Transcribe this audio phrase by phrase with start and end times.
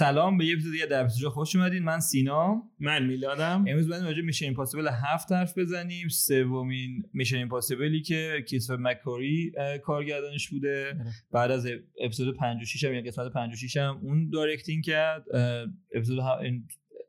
[0.00, 1.82] سلام به یه اپیزود دیگه در اپیزود خوش اومدین.
[1.82, 2.62] من سینا.
[2.78, 3.64] من میلادم.
[3.68, 6.08] امروز باید راجع Mission Impossible هفت حرف بزنیم.
[6.08, 10.86] سومین Mission Impossible ی که کریستوفر مک‌کواری کارگردانش بوده.
[10.86, 11.04] آره.
[11.32, 11.66] بعد از
[12.04, 15.24] اپیزود 56 هم یعنی قسمت 56 هم اون directing کرد.
[15.94, 16.20] اپیزود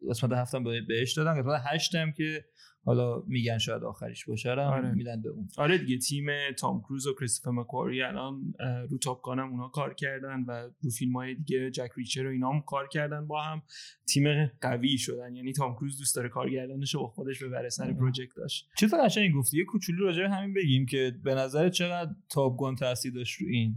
[0.09, 2.45] قسمت هفتم به- بهش دادن قسمت هشتم که
[2.85, 4.91] حالا میگن شاید آخریش باشه آره.
[4.91, 6.25] میدن به اون آره دیگه تیم
[6.57, 8.53] تام کروز و کریستوفر مک‌کواری الان
[8.89, 12.29] رو Top Gun هم اونا کار کردن و رو فیلم های دیگه Jack Reacher و
[12.29, 13.61] اینا هم کار کردن با هم
[14.07, 17.93] تیم قوی شدن یعنی تام کروز دوست داره کارگردانش رو با خودش ببره سر آره.
[17.93, 22.11] project داشت چیز قشنگ گفتی یه کوچولو راجع به همین بگیم که به نظر چقدر
[22.29, 23.75] Top Gun تاثیر داشت رو این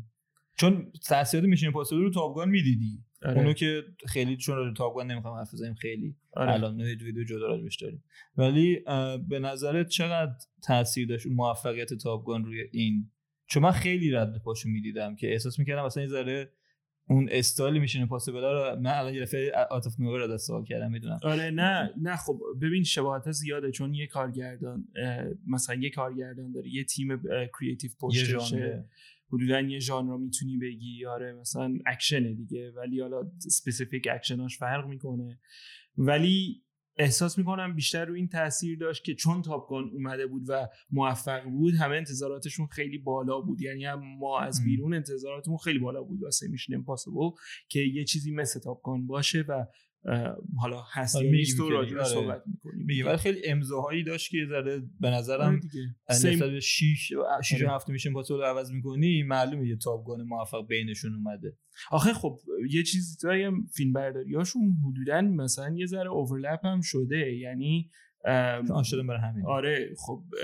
[0.57, 3.39] چون تاثیرات Mission Impossible رو Top Gun می‌دیدی آره.
[3.39, 6.17] اونو که خیلی چون راجع به Top Gun نمی‌خوام حرف بزنیم خیلی.
[6.37, 8.05] الان نه ویدیو جدا راجبش داریم.
[8.37, 8.81] ولی
[9.29, 10.33] به نظرت چقدر
[10.63, 13.11] تاثیر داشت اون موفقیت Top Gun روی این؟
[13.47, 16.53] چون من خیلی رد پاشو می‌دیدم که احساس می‌کردم مثلا این ذره
[17.09, 20.91] اون استایل Mission Impossible رو من الان یه دفعه out of nowhere ازت سوال کردم
[20.91, 21.19] می‌دونم.
[21.23, 24.89] آره نه نه خب ببین شباهت زیاده چون یه کارگردان
[25.47, 27.23] مثلا یه کارگردان داره یه تیم
[27.61, 28.85] creative یه پشتشه.
[29.33, 35.41] حدودا یه ژانر می‌تونی بگی آره مثلا اکشنه دیگه ولی حالا specific اکشناش فرق می‌کنه.
[35.99, 36.65] ولی
[36.97, 41.75] احساس می‌کنم بیشتر رو این تاثیر داشت که چون تاپگان اومده بود و موفق بود
[41.75, 44.65] همه انتظاراتشون خیلی بالا بود یعنی هم ما از.
[44.65, 47.31] بیرون انتظاراتمون خیلی بالا بود واسه میشن امپاسیبل
[47.69, 49.67] که یه چیزی مثل تاپگان باشه و
[50.57, 52.05] حالا هست آره، یا نیست و راجع آره.
[52.05, 56.51] صحبت می‌کنیم میگه ولی خیلی امضاهایی داشت که ذره به آره نظرم دیگه نسبت.
[56.51, 57.75] به 6 6 و آره.
[57.75, 61.57] 7 میشن پاسول رو عوض می‌کنی معلومه یه تاپگان موفق بینشون اومده
[61.91, 62.39] آخه خب
[62.71, 67.91] یه چیزی هم فیلم برداریاشون حدودا مثلا یه ذره overlap هم شده یعنی
[68.73, 70.23] آن شده برای همین آره خب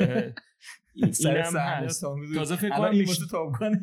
[0.94, 2.04] اینم هست.
[2.34, 3.80] تازه فکر کنم این میش- واسه Top Gun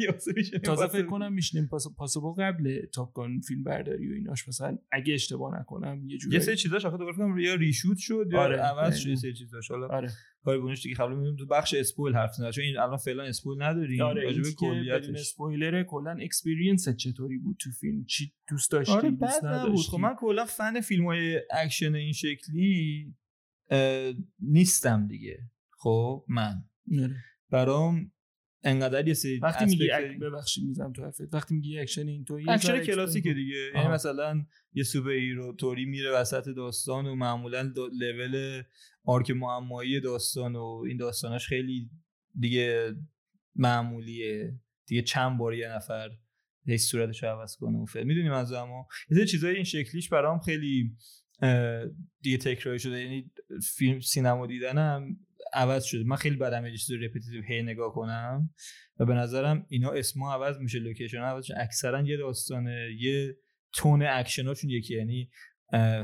[0.64, 0.88] تازه.
[0.88, 4.48] فکر کنم Mission Impossible قبل Top Gun فیلم برداری و ایناش.
[4.48, 7.98] مثلا اگه اشتباه نکنم یه جوری یه سری چیزاش آخه دوباره فکر کنم یا reshoot
[7.98, 8.58] شد یا آره.
[8.58, 9.08] عوض شد.
[9.10, 9.72] یه سری چیزاش.
[9.72, 10.10] حالا آره.
[10.44, 11.36] کاری بونش دیگه قبل می‌بینیم.
[11.36, 14.02] تو بخش spoil حرف زدن چون این الان فعلا spoil نداریم.
[14.02, 18.34] آره راجع این به که بدون کلیتش اسپویلر کلا experience چطوری بود تو فیلم؟ چی
[18.50, 19.60] دوست داشتی؟ آره دوست نبود.
[19.60, 23.14] نداشتی؟ خب من کلا فن فیلم های اکشن این شکلی
[24.40, 25.40] نیستم دیگه.
[25.78, 26.64] خب من.
[27.04, 27.16] آره.
[27.50, 28.12] برام
[28.64, 30.20] انقدر یه سری وقتی میگی اک...
[30.20, 31.34] ببخشید می‌زنم تو حرفت.
[31.34, 33.34] وقتی میگی اکشن اینطوری یه اکشن کلاسیکه.
[33.34, 33.72] دیگه.
[33.76, 33.88] یعنی.
[33.88, 38.64] مثلا یه superhero طوری میره وسط داستان و معمولا دا- level
[39.04, 41.90] arc معمایی داستان و این داستاناش خیلی
[42.40, 42.96] دیگه
[43.56, 44.60] معمولیه.
[44.88, 46.10] دیگه چند بار یه نفر
[46.66, 50.40] هی صورتش رو عوض کنه اون فیلم می‌دونیم از اما یه چیزای این شکلیش برام
[50.40, 50.96] خیلی
[52.22, 53.02] دیگه تکراری شده.
[53.02, 53.32] یعنی
[53.76, 55.18] فیلم سینما دیدنم
[55.54, 56.04] عوض شده.
[56.04, 58.50] من خیلی بدم یه چیز repetitive هی نگاه کنم
[59.00, 61.54] و به نظرم اینا اسما عوض میشه لوکیشن عوض میشه.
[61.58, 63.38] اکثرا یه داستانه یه
[63.74, 65.30] tone اکشناشون یکی یعنی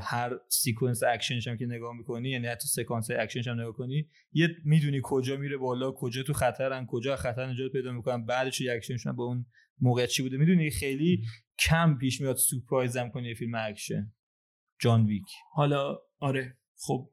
[0.02, 4.50] هر sequence اکشنش هم که نگاه می‌کنی یعنی حتی سکانس اکشنش هم نگاه کنی یه
[4.66, 9.16] می‌دونی کجا میره بالا کجا تو خطرن کجا خطر نجات پیدا می‌کنن بعدش یه اکشنشون
[9.16, 9.46] به اون
[9.80, 10.38] موقع چی بوده.
[10.38, 11.24] می‌دونی خیلی
[11.60, 14.14] کم پیش میاد سورپرایزم کنی یه فیلم اکشن.
[14.80, 15.28] جان ویک.
[15.54, 17.13] حالا آره خب.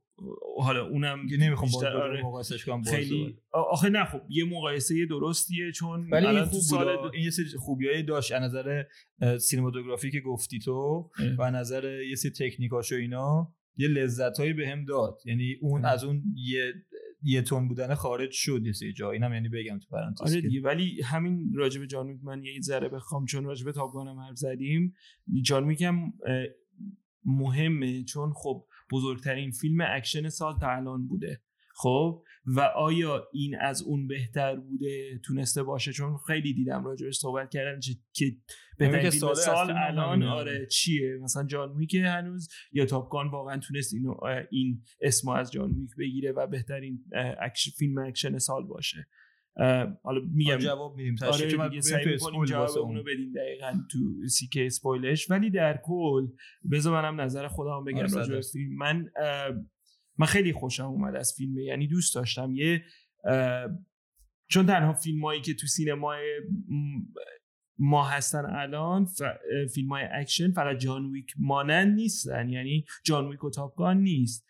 [0.59, 2.23] حالا اونم دیگه نمی‌خوام با آره.
[2.23, 7.11] مقایسش کنم خیلی آخه نه خب یه مقایسه درستیه چون ولی این خوب سال سال
[7.15, 8.33] این یه سری خوبیایی داشت.
[8.33, 8.85] از نظر
[9.39, 11.27] cinematography که گفتی تو اه.
[11.39, 15.19] و نظر یه سری تکنیکاش و اینا یه لذتایی بهم داد.
[15.25, 15.93] یعنی اون اه.
[15.93, 16.75] از اون یه
[17.23, 19.11] یه tone بودن خارج شد یه سری جا.
[19.11, 20.61] اینم یعنی بگم تو پرانتز آره دیگه.
[20.63, 24.95] ولی همین راجب جان من یه ذره بخوام چون راجب Top Gun هم حرف زدیم.
[25.43, 25.77] جان
[26.27, 26.45] اه،
[27.25, 28.05] مهمه.
[28.05, 31.41] چون خب بزرگترین فیلم اکشن سال تا الان بوده.
[31.75, 37.51] خب؟ و آیا این از اون بهتر بوده؟ تونسته باشه؟ چون خیلی دیدم راجبش صحبت
[37.51, 38.25] کردن چه- که
[38.79, 40.23] بهترین فیلم سال الان.
[40.23, 44.15] آره چیه؟ مثلا John Wick هنوز یا Top Gun واقعا تونست اینو
[44.51, 47.05] این اسمو از John Wick بگیره و بهترین
[47.41, 49.07] اکش فیلم اکشن سال باشه.
[50.03, 51.17] حالا میگم آره، جواب میدیم.
[51.23, 53.03] آره دیگه سعی می‌کنیم جواب اونو اون.
[53.03, 55.31] بدیم دقیقا تو تیکه spoil ش.
[55.31, 56.27] ولی در کل
[56.71, 58.41] بذار منم نظر خودم بگم آره،.
[58.41, 58.77] فیلم.
[58.77, 59.11] من
[60.19, 62.53] من خیلی خوشم اومد از فیلم یعنی دوست داشتم.
[62.55, 62.85] یه
[64.49, 66.41] چون تنها فیلم هایی که تو سینمای
[67.79, 69.07] ما هستن الان
[69.75, 72.49] فیلم های اکشن فقط John Wick مانند نیستن.
[72.49, 74.47] یعنی John Wick و Top Gun نیست.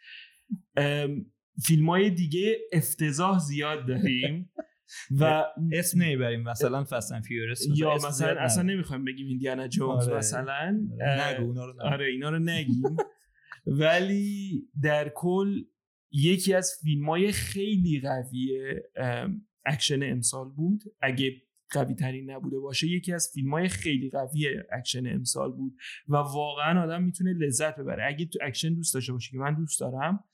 [1.67, 4.51] فیلم های دیگه افتضاح زیاد داریم.
[5.11, 10.17] و اسم نمی‌بریم مثلا Fast and Furious یا مثلا اصلا نمی‌خوایم بگیم Indiana Jones آره.
[10.17, 11.75] مثلا اه، نگو اونا رو.
[11.83, 12.97] آره اینا رو نگیم.
[13.67, 15.65] ولی در کل
[16.13, 18.59] یکی از فیلم های خیلی قوی
[19.67, 20.83] اکشن امسال بود.
[21.01, 25.77] اگه قوی ترین نبوده باشه یکی از فیلم های خیلی قوی اکشن امسال بود.
[26.09, 28.07] و واقعا آدم می‌تونه لذت ببره.
[28.07, 30.25] اگه تو اکشن دوست داشته باشه که من دوست دارم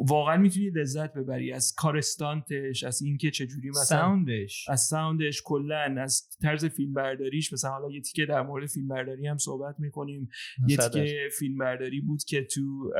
[0.00, 4.68] واقعا می‌تونی لذت ببری از کار stunt ش از اینکه چجوری مثلا sound ش.
[4.68, 8.88] از sound ش کلا از طرز فیلم برداریش مثلا حالا یه تیکه در مورد فیلم
[8.88, 10.28] برداری هم صحبت می‌کنیم.
[10.68, 12.92] یه تیکه فیلم برداری بود که تو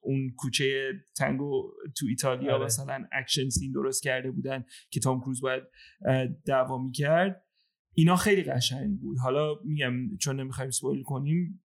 [0.00, 2.64] اون کوچه تنگو تو ایتالیا آره.
[2.64, 5.62] مثلا action scene درست کرده بودن که تام کروز باید
[6.46, 7.44] دعوا می‌کرد.
[7.94, 9.18] اینا خیلی قشنگ بود.
[9.18, 11.62] حالا میگم چون نمی‌خوایم spoil کنیم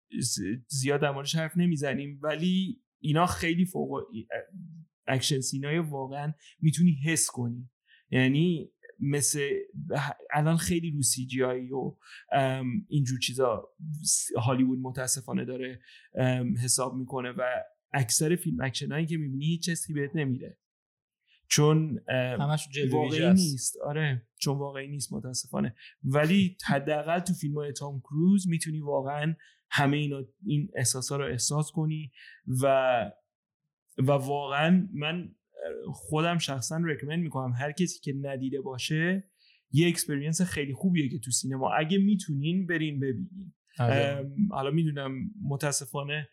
[0.67, 2.19] زیاد در موردش حرف نمی‌زنیم.
[2.23, 4.03] ولی اینا خیلی فوق
[5.07, 7.69] action scene ای واقعا می‌تونی حس کنی.
[8.09, 9.49] یعنی مثل
[10.33, 11.97] الان خیلی رو CGI و
[12.87, 13.69] اینجور چیزا
[14.37, 15.81] هالیوود متاسفانه داره
[16.63, 17.41] حساب می‌کنه و
[17.93, 20.57] اکثر فیلم اکشن هایی که می‌بینی هیچ چیزی بهت نمیده
[21.47, 23.77] چون همش واقعی نیست.
[23.77, 25.75] آره چون واقعی نیست متاسفانه.
[26.03, 29.35] ولی حداقل تو فیلم های تام کروز می‌تونی واقعا
[29.69, 32.11] همه اینا این احساس رو احساس کنی
[32.63, 32.65] و
[33.97, 35.35] و واقعا من
[35.93, 39.29] خودم شخصا recommend می‌کنم هر کسی که ندیده باشه
[39.71, 41.73] یه experience خیلی خوبیه که تو سینما.
[41.73, 43.53] اگه می‌تونین برین ببینین.
[44.49, 46.29] حالا می‌دونم متاسفانه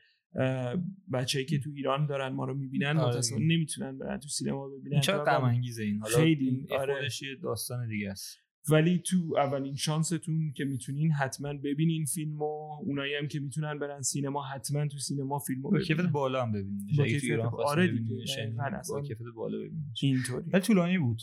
[1.13, 3.09] بچه‌ای که تو ایران دارن ما رو می‌بینن آره.
[3.09, 5.01] متاسفانه نمی‌تونن برن تو سینما ببینن.
[5.01, 6.95] چرا غم انگیزه این؟ حالا خیلی، این آره.
[6.95, 8.39] خودش یه داستان دیگه است.
[8.71, 14.01] ولی تو اولین شانستون که می‌تونین حتما ببینین فیلم و اونایی هم که می‌تونن برن
[14.03, 18.15] سینما حتما تو سینما فیلمو با کیفیت ببینن بالا هم ببینید با کیفیت آره دیگه،.
[18.89, 20.51] با کیفیت بالا ببینید اینطوری.
[20.51, 21.19] ولی طولانی بود.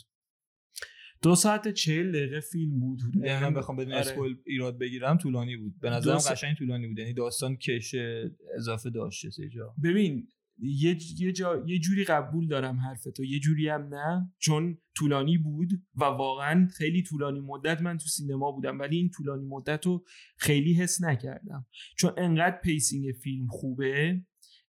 [1.22, 3.02] دو ساعت چهل دقیقه فیلم بود.
[3.02, 3.28] حدوداً.
[3.28, 4.02] یعنی من بخوام بدون آره.
[4.02, 5.80] spoil ایراد بگیرم طولانی بود.
[5.80, 7.00] به نظرم سا- قشنگ طولانی بود.
[7.00, 7.96] یعنی داستان کش
[8.58, 9.76] اضافه داشته سه جا.
[9.84, 10.28] ببین
[10.62, 15.70] یه یه جا یه جوری قبول دارم حرفتو یه جوری هم نه چون طولانی بود
[15.96, 20.06] و واقعا خیلی طولانی مدت من تو سینما بودم ولی این طولانی مدت رو
[20.38, 21.66] خیلی حس نکردم.
[21.98, 24.22] چون انقدر pacing فیلم خوبه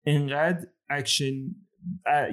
[0.05, 1.33] انقدر اکشن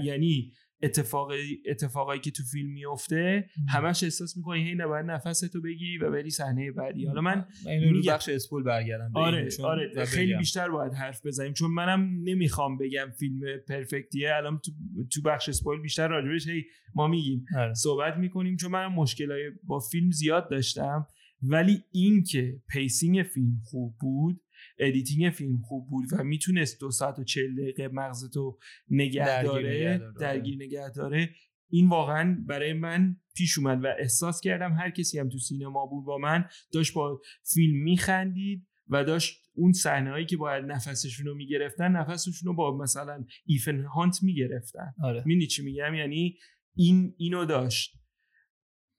[0.03, 6.11] یعنی اتفاقی اتفاقایی که تو فیلم میفته همش احساس می‌کنی هی باید نفستو بگیری و
[6.11, 7.07] بری صحنه بعدی.
[7.07, 10.39] حالا من اینو رو بخش spoil برگردم آره آره خیلی بگم.
[10.39, 14.35] بیشتر باید حرف بزنیم چون منم نمی‌خوام بگم فیلم perfect یه.
[14.35, 14.73] الان تو,
[15.15, 16.65] تو بخش spoil بیشتر راجبش هی
[16.95, 17.45] ما میگیم.
[17.57, 17.75] آره.
[17.75, 21.07] صحبت می‌کنیم چون منم مشکلای با فیلم زیاد داشتم.
[21.43, 24.41] ولی این که pacing فیلم خوب بود
[24.79, 28.59] editing فیلم خوب بود و می‌تونست دو ساعت و چل دقیقه مغزتو
[28.89, 30.15] نگه داره نگه داره.
[30.21, 31.31] درگیر نگه داره.
[31.71, 36.05] این واقعا برای من پیش اومد و احساس کردم هر کسی هم تو سینما بود
[36.05, 37.21] با من داشت با
[37.55, 42.77] فیلم میخندید و داشت اون صحنه هایی که باید نفسشون رو می‌گرفتن نفسشون رو با
[42.77, 44.95] مثلا Ethan Hunt می‌گرفتن.
[45.03, 45.47] آره.
[45.47, 46.39] چی میگم؟ یعنی
[46.75, 47.99] این اینو داشت.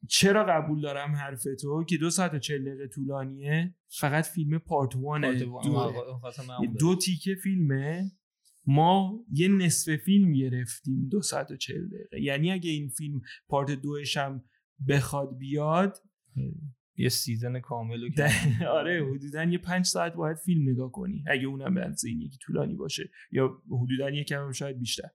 [0.09, 3.75] چرا قبول دارم حرف تو؟ که دو ساعت و چل دقیقه طولانیه.
[3.87, 5.33] فقط فیلم part one ه.
[5.33, 5.61] دو,
[6.79, 8.11] دو تیکه فیلمه.
[8.65, 12.21] ما یه نصف فیلم گرفتیم دو ساعت و چل دقیقه.
[12.21, 14.43] یعنی اگه این فیلم part دوش هم
[14.87, 15.97] بخواد بیاد.
[16.95, 18.09] یه season کامل
[18.79, 21.23] آره حدودا یه پنج ساعت باید فیلم نگاه کنی.
[21.27, 23.09] اگه اونم این یکی طولانی باشه.
[23.31, 25.09] یا حدودا یه کم هم شاید بیشتر.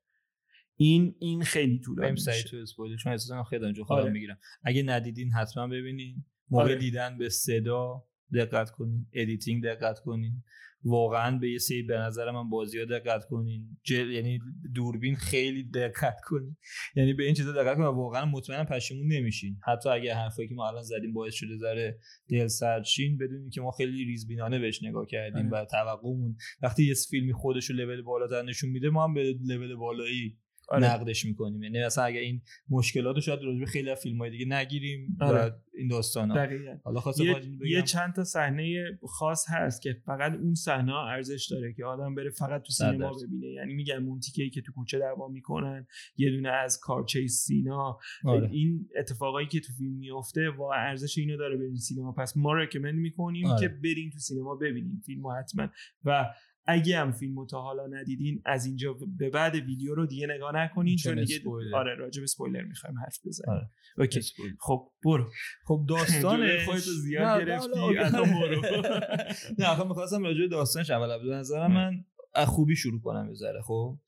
[0.83, 2.49] این این خیلی طولانی سریع میشه.
[2.49, 4.11] تو spoil چون احساسا خیلی دارم خودم آره.
[4.11, 4.39] می‌گیرم.
[4.65, 6.25] اگه ندیدین حتما ببینین.
[6.51, 6.77] موقع آره.
[6.77, 9.07] دیدن به صدا دقت کنین.
[9.13, 10.43] editing دقت کنین.
[10.85, 13.79] واقعا به یه سری به نظر من بازی ها دقت کنین.
[13.83, 14.11] جل...
[14.11, 14.39] یعنی
[14.75, 16.57] دوربین خیلی دقت کنین.
[16.97, 19.57] یعنی به این چیزا دقت کنین واقعا مطمئنم پشیمون نمیشین.
[19.67, 21.99] حتی اگه حرفایی که ما الان زدیم باعث شده ذره
[22.29, 25.63] دل سردشین بدونین که ما خیلی ریزبینانه بهش نگاه کردیم آره.
[25.63, 26.37] و توقعمون.
[26.63, 30.85] وقتی یه فیلمی خودش رو لول بالاتر نشون میده ما هم به لول بالایی آره.
[30.85, 35.17] نقدش می‌کنیم یعنی مثلا اگه این مشکلات رو شاید خیلی از فیلم های دیگه نگیریم
[35.21, 35.55] و آره.
[35.75, 39.97] این داستان ها دقیقاً حالا خواستم یه, بگم یه چند تا صحنه خاص هست که
[40.07, 43.27] فقط اون صحنه ها ارزش داره که آدم بره فقط تو سینما درصد.
[43.27, 47.45] ببینه یعنی میگن اون تیکه‌ای که تو کوچه دعوا می‌کنن یه دونه از car chase
[47.47, 48.49] scene ا آره.
[48.51, 52.95] این اتفاقایی که تو فیلم میفته واقعا ارزش اینو داره برین سینما پس ما recommend
[52.95, 53.61] می‌کنیم آره.
[53.61, 55.69] که برین تو سینما ببینین فیلمو حتما
[56.05, 56.35] و
[56.67, 60.97] اگه هم فیلمو تا حالا ندیدین از اینجا به بعد ویدیو رو دیگه نگاه نکنین
[60.97, 61.77] چون دیگه اسپویلر.
[61.77, 63.57] آره راجع به اسپویلر می‌خوایم حرف بزنیم.
[63.57, 63.71] آره.
[63.99, 64.21] okay.
[64.61, 65.31] خب برو.
[65.65, 68.63] خب داستان جلوی خودتو زیاد گرفتی، الان برو.
[69.59, 72.05] نه آخه می‌خواستم راجع به داستانش اول به نظرم من
[72.35, 73.99] از خوبی شروع کنم یه ذره خب.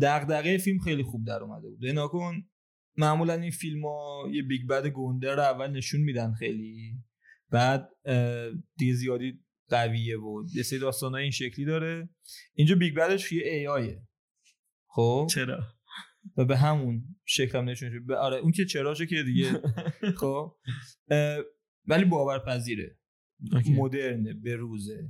[0.00, 1.86] دغدغه فیلم خیلی خوب در اومده بود.
[1.86, 2.34] نگاه کن
[2.96, 6.92] معمولا این فیلم ها یه big bad گنده رو اول نشون میدن خیلی.
[7.50, 7.88] بعد
[8.76, 12.08] دیگه زیادی قویه و یه سری داستان این شکلی داره.
[12.54, 14.02] اینجا big bad ش یه AI ه
[14.86, 15.62] خب؟ چرا؟
[16.36, 19.62] و به همون شکل هم نشون شد آره اون که چراشه که دیگه.
[20.20, 20.56] خب؟
[21.86, 22.98] ولی باورپذیره.
[23.76, 25.08] مدرنه به روزه.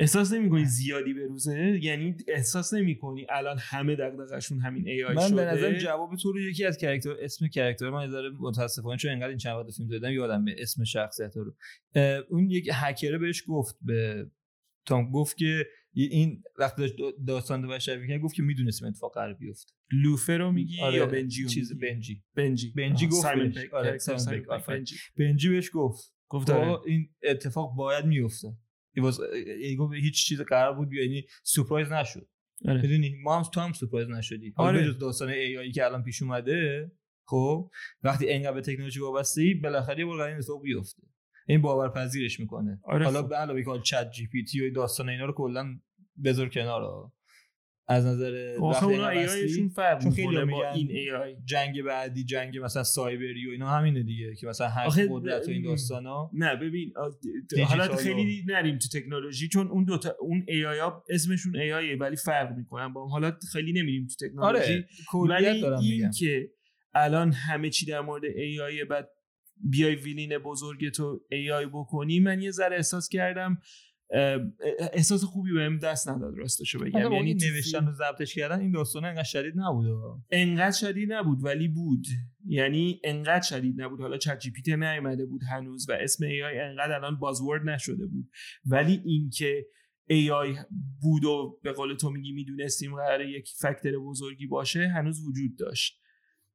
[0.00, 5.28] احساس نمی‌کنی زیادی به روزه؟ یعنی احساس نمی‌کنی الان همه دغدغشون همین ای آی من
[5.28, 9.10] شده؟ به نظر جواب تو رو یکی از کرکتر اسم کرکتر من داره متاسفانه چون
[9.10, 11.54] انقدر این چند وقت فیلم دیدم یادم به اسم شخصیت رو.
[12.28, 14.26] اون یک هکره بهش گفت به
[14.86, 16.94] تام گفت که این وقتی داشت
[17.26, 19.72] داستان بشر می‌کنه گفت که می‌دونست این اتفاق قرار بیفته.
[19.92, 22.22] لوفه رو میگی آره، یا بنجی چیز؟ بنجی.
[22.34, 22.72] بنجی.
[22.76, 23.26] بنجی گفت.
[23.72, 23.98] آره،.
[25.18, 26.14] بنجی بهش گفت.
[26.28, 26.80] گفت خب، آره.
[26.86, 28.48] این اتفاق باید میفته
[29.02, 32.28] Was- یعنی هیچ چیز قرار بود یعنی سورپرایز نشد
[32.68, 32.82] آره.
[32.82, 34.88] می‌دونی ما هم تو هم سورپرایز نشدی حالا آره.
[34.88, 36.92] بجز داستان ای آی که الان پیش اومده
[37.26, 37.70] خب
[38.02, 41.02] وقتی اینقدر به تکنولوژی وابسته ای بالاخره یه بار این اتفاق بیفته
[41.48, 43.22] این باورپذیرش می‌کنه آره حالا.
[43.22, 45.78] به علاوه که چت جی پی تی و داستان اینا رو کلا
[46.24, 47.12] بذار کنار.
[47.90, 51.10] از نظر آخه وقتی اونا اینقدر ای بستی، آیشون فرق چون خیلی با این ای
[51.10, 55.48] آی جنگ بعدی جنگ مثلا سایبری و اینا همینه دیگه که مثلا هر آخه قدرت
[55.48, 55.62] و این.
[55.62, 56.92] داستانا نه ببین
[57.66, 62.56] حالا خیلی نریم تو تکنولوژی چون اون دوتا اون AI ها اسمشون AI ولی فرق
[62.56, 63.10] می‌کنن با هم.
[63.10, 64.84] حالا خیلی نمیریم تو تکنولوژی
[65.18, 66.50] آره ولی دارم میگم این که
[66.94, 69.08] الان همه چی در مورد AI بعد
[69.70, 73.58] بیای villain بزرگ تو AI بکنی من یه ذره احساس کردم
[74.92, 77.12] احساس خوبی بهم دست نداد راستشو بگم.
[77.12, 79.86] یعنی نوشتن و ضبطش کردن این داستان انقدر شدید نبود
[80.30, 82.06] انقدر شدید نبود ولی بود.
[82.46, 84.00] یعنی انقدر شدید نبود.
[84.00, 88.30] حالا ChatGPT نیومده بود هنوز و اسم AI انقدر الان buzzword نشده بود.
[88.66, 89.66] ولی اینکه
[90.08, 90.56] AI
[91.00, 96.00] بود و به قول تو میگی می‌دونستیم قراره یک فکتور بزرگی باشه هنوز وجود داشت.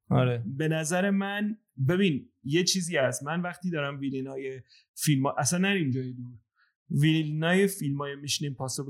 [0.08, 0.44] آره.
[0.46, 1.58] به نظر من
[1.88, 3.22] ببین یه چیزی هست.
[3.22, 4.60] من وقتی دارم villain ای
[4.94, 6.32] فیلم ها اصلا نریم جای دور.
[6.90, 8.44] villain ای فیلم های Mission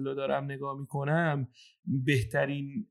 [0.04, 1.48] رو دارم نگاه می‌کنم.
[1.84, 2.88] بهترین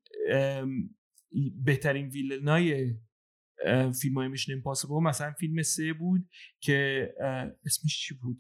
[1.64, 2.96] بهترین villain ای
[4.02, 4.94] فیلم های Mission Impossible.
[4.94, 7.10] مثلا فیلم سه بود که
[7.66, 8.38] اسمش چی بود؟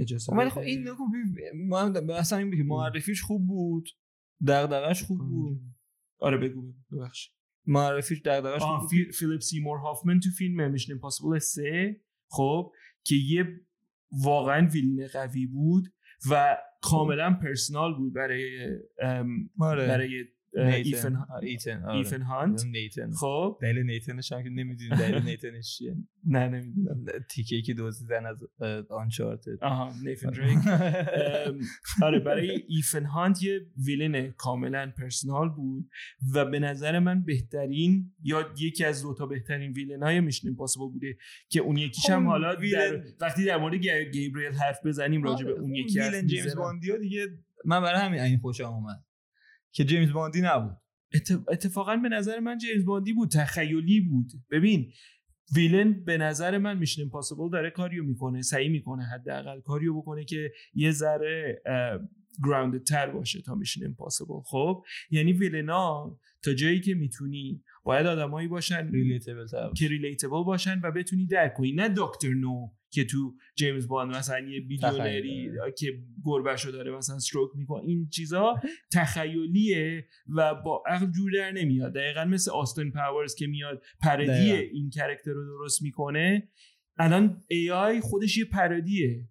[0.00, 0.50] اجازه ولی.
[0.50, 0.88] خب این
[1.76, 3.88] هم اصلا این معرفیش خوب بود.
[4.46, 5.60] دغدغش خوب بود.
[6.18, 7.30] آره بگو ببخش
[7.66, 8.90] معرفیش دغدغش خوب بود.
[8.90, 12.72] فی- فیلیپ سیمور هافمن تو فیلم Mission Impossible 3 خب
[13.04, 13.60] که یه
[14.12, 15.92] واقعا villain قوی بود
[16.30, 18.68] و کاملا personal بود برای
[19.60, 20.24] آره برای.
[20.56, 21.96] ایتن آره، ایتن آره.
[21.96, 23.58] ایتن هانت نیتن خب.
[23.62, 25.96] دلیل نیتنش هم که نمی‌دونی دلیل نیتنش چیه؟
[26.26, 27.04] نه نمی‌دونم.
[27.30, 28.36] تیکه که دزدیدن از
[28.90, 31.60] Uncharted آها نیتن دریک ام،
[32.02, 35.88] آره برای ایتن هانت یه villain کاملا personal بود
[36.34, 41.16] و به نظر من بهترین یا یکی از دوتا بهترین villain های Mission Impossible بوده
[41.48, 43.74] که اون یکیش هم اون حالا در وقتی در مورد
[44.12, 46.62] گیبریل حرف بزنیم راجع به آره، اون یکی villain جیمز می‌زنم.
[46.62, 47.26] باندی دیگه
[47.64, 49.04] من برای همین این خوشم اومد.
[49.74, 50.76] که جیمز باندی نبود.
[51.14, 54.32] اتف- اتفاقا به نظر من جیمز باندی بود تخیلی بود.
[54.50, 54.92] ببین
[55.56, 60.52] villain به نظر من Mission Impossible داره کاریو می‌کنه سعی می‌کنه حداقل کاریو بکنه که
[60.74, 61.62] یه ذره
[62.44, 68.06] grounded تر باشه تا Mission Impossible خب یعنی villain ا تا جایی که می‌تونی باید
[68.06, 71.72] آدمایی باشن relatable که relatable باشن و بتونی درک کنی.
[71.72, 75.86] نه دکتر نو که تو جیمز باند مثلا یه billionaire ی که
[76.24, 78.54] گربهشو داره مثلا stroke می‌کنه این چیزا
[78.94, 81.94] تخیلیه و با عقل جور در نمیاد.
[81.94, 84.52] دقیقا مثل آستین پاورز که میاد parody.
[84.52, 86.48] این character رو درست می‌کنه.
[86.98, 89.28] الان AI خودش یه parody ه.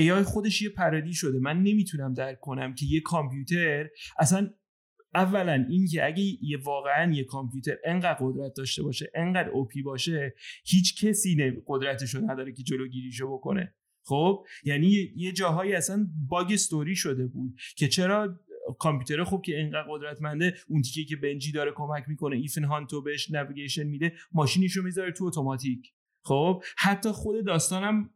[0.00, 1.38] AI خودش یه parody شده.
[1.38, 4.50] من نمی‌تونم درک کنم که یه کامپیوتر اصلا
[5.14, 10.34] اولا اینکه اگه یه واقعا یه کامپیوتر انقدر قدرت داشته باشه انقدر OP باشه
[10.66, 13.74] هیچ کسی نه قدرتشو نداره که جلوگیریشو بکنه.
[14.04, 18.40] خب؟ یعنی یه- جاهایی اصلا bug story شده بود که چرا
[18.78, 23.30] کامپیوتر خوب که انقدر قدرتمنده اون تیکه که بنجی داره کمک می‌کنه ایتن هانتو بهش
[23.30, 25.92] navigation میده ماشینیشو می‌ذاره تو اتوماتیک.
[26.24, 28.10] خب؟ حتی خود داستانم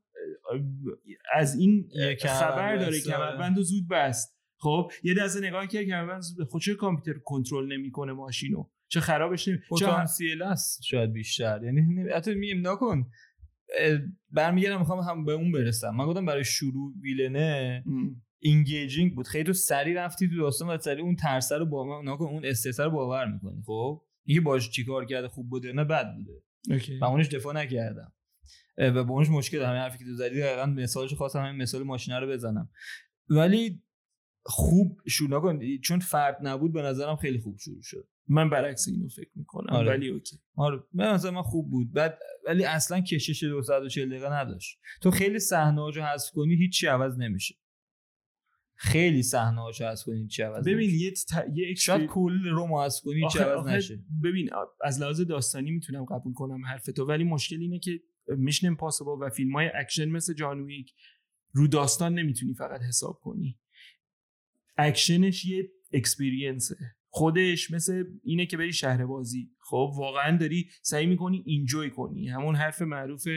[1.34, 1.88] از این
[2.20, 3.10] خبر داره بسته.
[3.12, 4.33] کمربند رو زود بست.
[4.64, 6.52] خب یه دسته نگاه کرد کمربند زود بست.
[6.52, 11.60] خب چه کامپیوتر کنترل نمی‌کنه ماشینو؟ چه خرابش نمی چه پتانسیل است شاید بیشتر.
[11.64, 13.10] یعنی حتی میگم نکن
[14.30, 15.90] برمیگردم می‌خوام هم به اون برسم.
[15.90, 17.84] من گفتم برای شروع ویلنه.
[18.38, 19.26] اینگیجینگ بود.
[19.26, 22.80] خیلی تو سری رفتی تو داستان و سری اون ترسه رو با نکن اون استرس
[22.80, 23.62] رو باور می‌کنی.
[23.66, 26.42] خب؟ اینکه باش چیکار کرده خوب بوده نه بد بوده.
[26.70, 26.98] اوکی.
[26.98, 28.12] و اونش دفاع نکردم.
[28.78, 32.18] و با اونش مشکل همین حرفی که تو زدی دقیقا مثالش خواستم همین مثال ماشینه
[32.18, 32.70] رو بزنم.
[33.30, 33.82] ولی
[34.46, 35.78] خوب شروع نکن.
[35.82, 38.08] چون فرد نبود به نظرم خیلی خوب شروع شد.
[38.28, 39.88] من برعکس اینو فکر می‌کنم آره.
[39.90, 40.36] ولی اوکی.
[40.56, 40.82] آره.
[40.92, 41.92] به نظر من خوب بود.
[41.92, 44.78] بعد ولی اصلا کشش 240 دقیقه نداشت.
[45.02, 47.54] تو خیلی صحنه‌هاشو حذف کنی هیچی عوض نمیشه.
[48.76, 50.96] خیلی صحنه‌هاشو حذف کنی هیچی عوض ببین نمیشه.
[50.96, 51.46] یه ت...
[51.54, 53.98] یه شاید کل رو حذف کنی آخه- عوض نشه.
[54.24, 54.50] ببین
[54.84, 59.30] از لحاظ داستانی می‌تونم قبول کنم حرف تو ولی مشکل اینه که Mission Impossible و
[59.30, 60.94] فیلم های اکشن مثل جان ویک
[61.52, 63.58] رو داستان نمی‌تونی فقط حساب کنی.
[64.76, 66.76] اکشنش یه experience ه
[67.08, 69.50] خودش مثل اینه که بری شهر بازی.
[69.60, 72.28] خب واقعا داری سعی می‌کنی enjoy کنی.
[72.28, 73.28] همون حرف معروف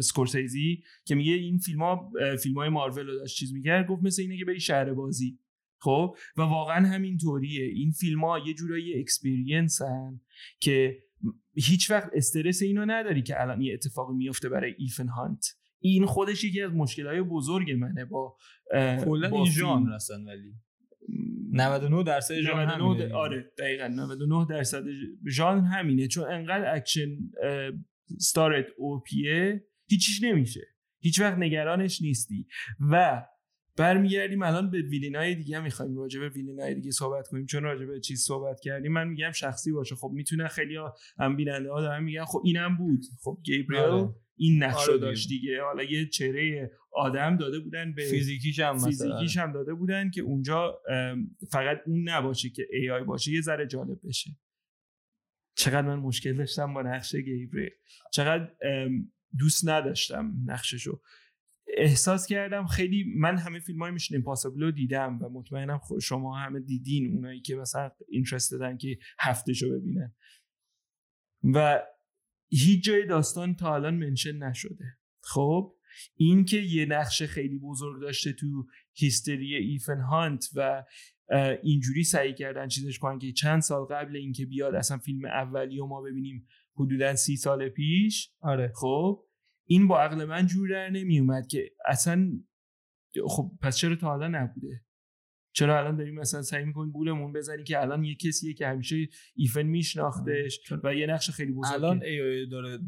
[0.00, 4.22] سکورسیزی که میگه این فیلم ها فیلم های مارول رو داشت چیز می‌کرد گفت مثل
[4.22, 5.38] اینه که بری شهر بازی.
[5.78, 10.20] خب و واقعا همین طوریه این فیلم ها یه جورایی experience هن
[10.60, 11.02] که
[11.54, 15.56] هیچ وقت استرس اینو نداری که الان یه اتفاقی میفته برای ایتن هانت.
[15.92, 18.36] این خودش یکی از مشکلهای بزرگ منه با
[19.04, 20.54] کلا این ژانر هستن ولی.
[21.52, 24.84] 99 درصد ژانر همینه آره دقیقاً 99 درصد
[25.30, 26.08] ژانر همینه.
[26.08, 27.08] چون انقدر اکشن
[28.18, 30.60] ستارت OPـه هیچیش نمیشه.
[31.00, 32.46] هیچ وقت نگرانش نیستی.
[32.90, 33.22] و
[33.76, 37.46] برمیگردیم الان به villain های دیگه می‌خوایم راجع به villain های دیگه صحبت کنیم.
[37.46, 39.94] چون راجع به چیز صحبت کردیم من میگم شخصی باشه.
[39.94, 40.76] خب می‌تونه خیلی
[41.18, 43.04] هم بیننده ها دارن میگن خب اینم بود.
[43.22, 44.14] خب گیبریل آره.
[44.36, 45.62] این نقش آره داشت دیگه.
[45.62, 50.82] حالا یه چهره آدم داده بودن به فیزیکیش هم فیزیکیش هم داده بودن که اونجا
[51.50, 54.30] فقط اون نباشه که AI باشه یه ذره جالب بشه.
[55.56, 57.70] چقدر من مشکل داشتم با نقش گیبریل.
[58.12, 58.52] چقدر
[59.38, 61.00] دوست نداشتم نقششو.
[61.76, 66.60] احساس کردم خیلی من همه فیلم های میشن امپاسبل رو دیدم و مطمئنم شما همه
[66.60, 70.14] دیدین اونایی که مثلا اینترستدن که هفته شو ببینن.
[71.54, 71.82] و
[72.48, 74.84] هیچ جای داستان تا الان منشن نشده.
[75.22, 75.76] خب؟
[76.16, 80.84] این که یه نقش خیلی بزرگ داشته تو هیستری ایفن هانت و
[81.62, 85.86] اینجوری سعی کردن چیزش کنن که چند سال قبل اینکه بیاد اصلا فیلم اولی و
[85.86, 88.32] ما ببینیم حدودا سی سال پیش.
[88.40, 88.72] آره.
[88.74, 89.26] خب؟
[89.68, 92.32] این با عقل من جور در نمی اومد که اصلا
[93.28, 94.85] خب پس چرا تا حالا نبوده؟
[95.56, 99.62] چرا الان داریم مثلا سعی می‌کنیم گولمون بزنی که الان یه کسیه که همیشه ایفن
[99.62, 102.78] میشناختش و یه نقش خیلی بزرگه الان ای آی داره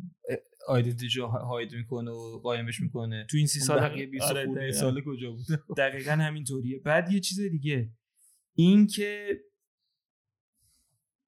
[0.69, 3.27] آیدنتیتی هاید می‌کنه و قایمش می‌کنه.
[3.31, 6.79] تو این سی سال آره سال کجا بوده؟ دقیقا همینطوریه.
[6.79, 7.91] بعد یه چیز دیگه.
[8.55, 9.41] این که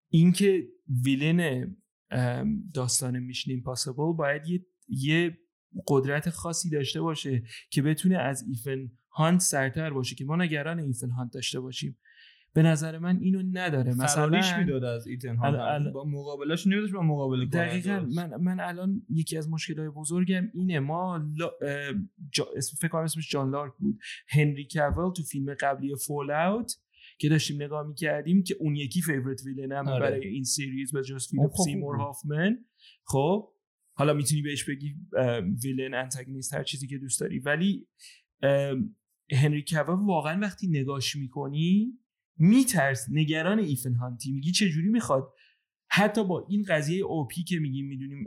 [0.08, 0.68] این که
[1.04, 1.76] villain
[2.74, 5.38] داستان میشن ایمپاسیبل باید یه یه
[5.88, 11.10] قدرت خاصی داشته باشه که بتونه از ایتن هانت سرتر باشه که ما نگران ایتن
[11.10, 11.98] هانت داشته باشیم.
[12.54, 13.94] به نظر من اینو نداره.
[13.94, 19.36] مثلا می‌داد از ایتن هانت؟ با مقابلش نمیداش با مقابله دقیقا من من الان یکی
[19.36, 20.80] از مشکلات بزرگم اینه.
[20.80, 21.50] ما لا...
[22.32, 22.46] جا...
[22.80, 23.98] فکر کنم اسمش جان لارک بود.
[24.28, 26.72] هنری کویل تو فیلم قبلی فال اوت
[27.18, 30.00] که داشتیم نگاه می‌کردیم که اون یکی favorite villain م آره.
[30.00, 32.64] برای این series به جز فیلیپ سیمور هافمن.
[33.04, 33.52] خب
[33.94, 34.96] حالا می‌تونی بهش بگی
[35.64, 37.38] villain antagonist هر چیزی که دوست داری.
[37.38, 37.88] ولی
[39.32, 41.98] هنری کویل واقعا وقتی نگاش می‌کنی
[42.36, 44.32] میترس نگران ایتن هانتی.
[44.32, 45.34] میگی چه جوری می‌خواد؟
[45.90, 48.26] حتی با این قضیه OP که میگیم می‌دونیم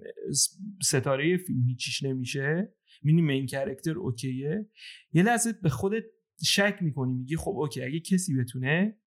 [0.82, 2.74] ستاره فیلم هیچیش نمیشه.
[3.02, 4.70] می‌دونیم این character okay ـه
[5.14, 6.04] یه لحظه به خودت
[6.44, 7.14] شک می‌کنی.
[7.14, 8.98] میگی خب okay اگه کسی بتونه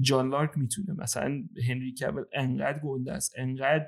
[0.00, 0.92] جان لارک می‌تونه.
[0.92, 3.86] مثلا هنری کویل انقدر گنده است انقدر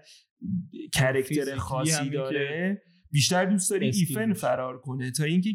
[0.94, 2.83] character خاصی داره.
[3.11, 5.51] بیشتر دوست داری ایتن فرار کنه تا اینکه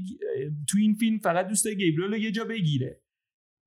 [0.70, 3.02] تو این فیلم فقط دوست داره گیبریل رو یه جا بگیره.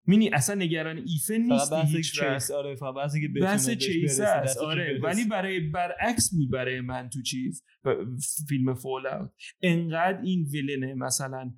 [0.07, 5.01] یعنی اصلا نگران ایتن نیست هیچ چیز آره فقط که بحث چیز است آره.
[5.03, 7.64] ولی برای برعکس بود برای من تو چیز
[8.48, 9.31] فیلم فول اوت
[9.62, 11.55] انقدر این ویلنه مثلا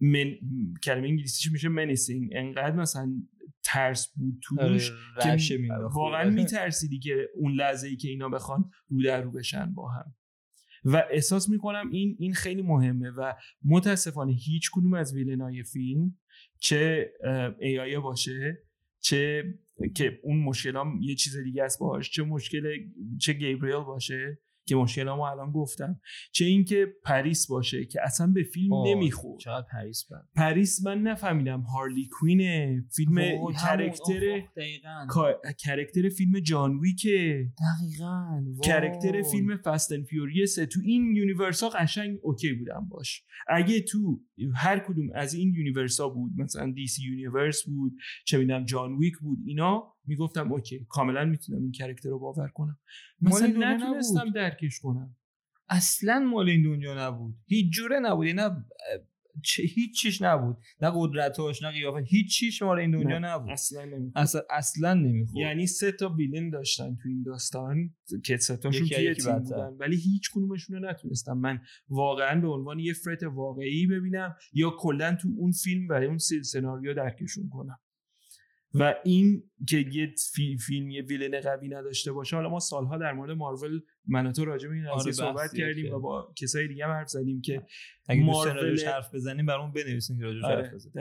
[0.00, 0.34] من
[0.84, 3.12] کلمه انگلیسیش میشه منیسینگ انقدر مثلا
[3.64, 9.02] ترس بود توش آره، که واقعا میترسیدی که اون لحظه ای که اینا بخوان رو
[9.02, 10.14] در رو بشن با هم.
[10.84, 13.32] و احساس می‌کنم این این خیلی مهمه و
[13.64, 16.18] متاسفانه هیچ کدوم از ویلنای فیلم
[16.58, 17.12] چه
[17.60, 18.62] ای باشه
[19.00, 19.44] چه
[19.94, 22.76] که اون مشکل یه چیز دیگه است باهاش چه مشکل
[23.20, 24.38] چه گیبریل باشه
[24.70, 26.00] که مشکلمو الان گفتم
[26.32, 29.40] چه اینکه پریس باشه که اصلا به فیلم نمی‌خورد.
[29.40, 30.28] چقدر پریس بد.
[30.34, 33.20] پریس من نفهمیدم هارلی کوینه فیلم
[33.52, 34.40] character
[35.58, 37.48] character فیلم جان ویکه.
[37.58, 43.24] دقیقاً character فیلم فست اند فیوریس تو این universe ها قشنگ okay بودم باش.
[43.48, 44.20] اگه تو
[44.54, 47.92] هر کدوم از این universe ها بود مثلا دی سی universe بود
[48.24, 52.78] چه می‌دونم جان ویک بود اینا می‌گفتم okay کاملا می‌تونم این character رو باور کنم.
[53.20, 55.16] مثلا نتونستم درکش کنم.
[55.68, 57.34] اصلا مال این دنیا نبود.
[57.46, 58.26] هیچ جوره نبود.
[58.26, 58.64] نه
[59.44, 60.56] چه هیچ چیش نبود.
[60.82, 63.50] نه قدرتاش نه قیافه هیچ چیش مال این دنیا نبود.
[63.50, 64.12] اصلا نمی‌خورد.
[64.16, 65.36] اصلا اصلا نمی‌خورد.
[65.36, 67.94] یعنی سه تا villain داشتن تو این داستان
[68.24, 69.76] که سه تاشون توی تیم بودن.
[69.78, 71.38] ولی هیچ کدومشون رو نتونستم.
[71.38, 76.18] من واقعا به عنوان یه threat واقعی ببینم یا کلا تو اون فیلم و اون
[76.18, 77.78] سناریو درکشون کنم.
[78.74, 83.12] و این که یه فی- فیلم یه ویلن قوی نداشته باشه حالا ما سالها در
[83.12, 86.84] مورد مارول من و تو راجع به این آره، صحبت کردیم و با کسای دیگه
[86.84, 87.62] هم حرف زدیم که
[88.08, 90.94] اگه مارول- حرف بزنیم برامون بنویسین که راجعش آره حرف بزنیم.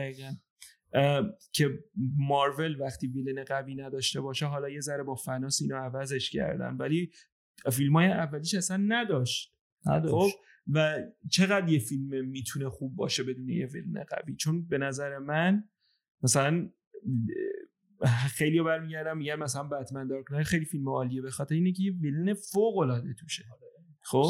[1.53, 1.79] که
[2.17, 6.75] مارول وقتی ویلن قوی نداشته باشه حالا یه ذره با فناس اینو عوضش کردن.
[6.75, 7.11] ولی
[7.71, 9.53] فیلم های اولیش اصلا نداشت.
[9.85, 10.13] نداشت.
[10.13, 10.39] خب؟
[10.73, 10.99] و
[11.31, 15.63] چقدر یه فیلم می‌تونه خوب باشه بدون یه ویلن قوی؟ چون به نظر من
[16.23, 16.69] مثلا
[18.37, 21.91] خیلی برمیگردم میگن مثلا بتمن دارک نایت خیلی فیلم عالیه به خاطر اینه که یه
[21.91, 23.43] ویلن فوق العاده توشه
[24.01, 24.25] خب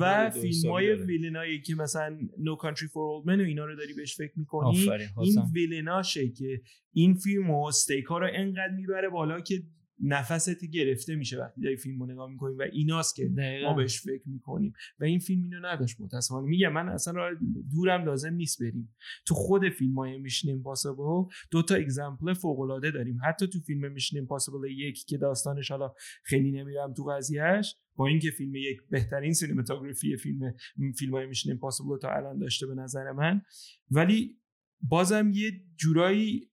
[0.00, 0.92] و فیلم های.
[0.92, 4.90] ویلنایی که مثلا No Country for Old Men و اینا رو داری بهش فکر می‌کنی
[5.18, 5.42] این.
[5.54, 9.62] ویلناشه که این فیلم و استیک ها رو انقدر می‌بره بالا که
[10.02, 13.70] نفست گرفته میشه وقتی داری فیلم رو نگاه می‌کنیم و ایناست که دقیقاً.
[13.70, 14.72] ما بهش فکر می‌کنیم.
[14.98, 16.48] و این فیلم اینو نداشت متاسفانه.
[16.48, 17.30] میگم من اصلا
[17.74, 18.94] دورم لازم نیست بریم.
[19.26, 23.18] تو خود فیلم های میشن ایمپاسیبل دو تا example فوق العاده داریم.
[23.28, 28.30] حتی تو فیلم میشن ایمپاسیبل یک که داستانش حالا خیلی نمیرم تو قضیهش با اینکه
[28.30, 30.54] فیلم یک بهترین cinematography فیلم
[30.98, 31.58] فیلم های میشن
[32.02, 33.42] تا الان داشته به نظر من.
[33.90, 34.38] ولی
[34.80, 36.50] بازم یه جورایی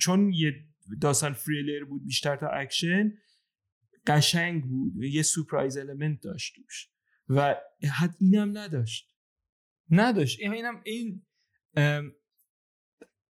[0.00, 0.52] چون یه
[1.00, 3.12] داستان فریلر بود بیشتر تا اکشن
[4.06, 5.02] قشنگ بود.
[5.02, 6.88] یه surprise element داشت توش.
[7.28, 7.56] و
[7.98, 9.14] حد اینم نداشت.
[9.90, 10.40] نداشت.
[10.40, 11.22] این اینم این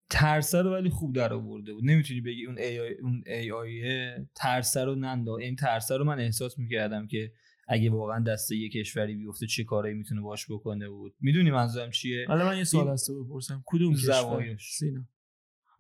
[0.10, 1.84] ترسه رو ولی خوب در آورده بود.
[1.84, 6.20] نمی‌تونی بگی اون ای آی اون ای آیه ترسه رو نندا این ترسه رو من
[6.20, 7.32] احساس می‌کردم که
[7.68, 11.16] اگه واقعا دسته یه کشوری بیفته چه کارایی می‌تونه باش بکنه بود.
[11.20, 13.64] می‌دونی منظورم چیه؟ حالا من یه سوال تو بپرسم.
[13.66, 14.58] کدوم کشور.
[14.58, 15.08] سینا.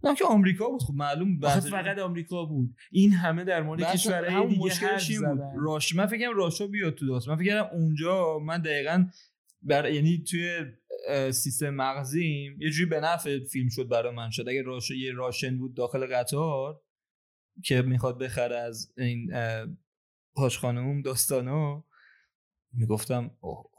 [0.04, 0.82] نه که آمریکا بود.
[0.82, 2.76] خب معلوم بحث- فقط آمریکا بود.
[2.92, 6.96] این همه در مورد کشورهای دیگه مشکلش حرف این بود؟ راش من فکرم راشا بیاد
[6.96, 9.08] تو داست من فکرم اونجا من دقیقا
[9.62, 10.66] بر یعنی توی
[11.32, 14.50] سیستم مغزیم یه جوری به نفع فیلم شد برای من شد.
[14.50, 16.82] اگه راش یه راشن بود داخل قطار
[17.64, 19.32] که می‌خواد بخره از این
[20.36, 21.84] پاش خانم داستانو
[22.74, 23.72] می‌گفتم اوه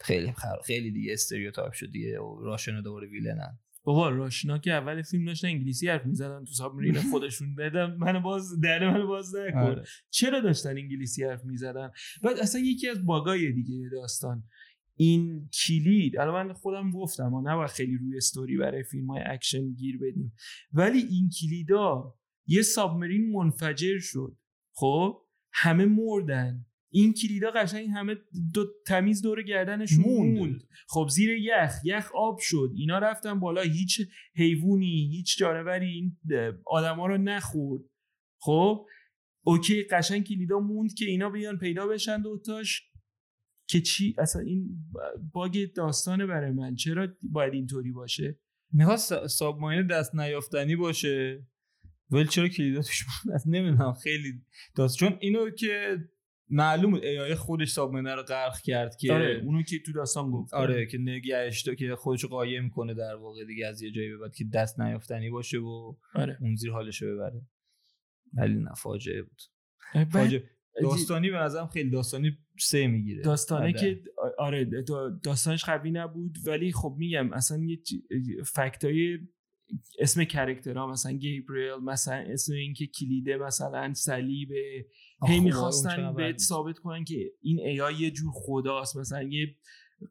[0.00, 0.34] خیلی.
[0.64, 3.58] خیلی دیگه استریوتایپ شد دیگه راشن دوباره ویلنن.
[3.86, 7.54] بابا راشنا که اول فیلم داشتن انگلیسی حرف می‌زدن تو سابمرین خودشون.
[7.54, 9.58] بدم منو باز در منو باز نکن.
[9.58, 9.84] آره.
[10.10, 11.90] چرا داشتن انگلیسی حرف می‌زدن؟
[12.22, 14.44] بعد اصلا یکی از bug های دیگه داستان
[14.96, 16.18] این کلید.
[16.18, 20.32] الان من خودم گفتم ما نباید خیلی روی استوری برای فیلم های اکشن گیر بدیم.
[20.72, 22.14] ولی این کلیدا
[22.46, 24.36] یه submarine منفجر شد.
[24.72, 25.22] خب؟
[25.52, 26.66] همه مردن.
[26.90, 30.38] این کلیدا قشنگ همه تمیز دور گردنشون موند.
[30.38, 30.64] موند.
[30.88, 32.70] خب زیر یخ یخ آب شد.
[32.76, 33.62] اینا رفتن بالا.
[33.62, 34.00] هیچ
[34.34, 36.16] حیوانی هیچ جانوری این
[36.66, 37.82] آدما رو نخورد.
[38.38, 38.86] خب؟
[39.42, 42.82] اوکی قشنگ کلیدا موند که اینا بیان پیدا بشن دوتاش
[43.68, 44.68] که چی؟ اصلا این
[45.32, 46.74] باگ داستانه برای من.
[46.74, 48.38] چرا باید اینطوری باشه؟
[48.72, 51.46] می‌خواست ساب ماین دست نیافتنی باشه.
[52.10, 53.04] ولی چرا کلیدا توش
[53.46, 53.92] نمی‌دونم.
[53.92, 54.42] خیلی
[54.76, 55.98] داست چون اینو که
[56.50, 60.30] معلوم بود ای خودش ساب ماین رو غرق کرد که آره اونو که تو داستان
[60.30, 60.54] گفت.
[60.54, 64.18] آره که نگهش که خودش رو قایم کنه در واقع دیگه از یه جایی به
[64.18, 66.38] بعد که دست نیافتنی باشه و آره.
[66.40, 67.42] اون زیر حالش رو ببره.
[68.34, 69.40] ولی نه فاجعه بود.
[70.12, 70.50] فاجعه.
[70.82, 73.22] داستانی به نظرم خیلی داستانی سه می‌گیره.
[73.22, 74.02] داستانه که
[74.38, 77.78] آره دا- داستانش قوی نبود ولی خب میگم اصلا یه
[78.54, 79.18] fact های
[79.98, 84.48] اسم character ها مثلا گیبریل مثلا اسم اینکه کلیده مثلا صلیب
[85.28, 88.96] هی می‌خواستن بهت ثابت کنن که این AI یه جور خداست.
[88.96, 89.56] مثلا یه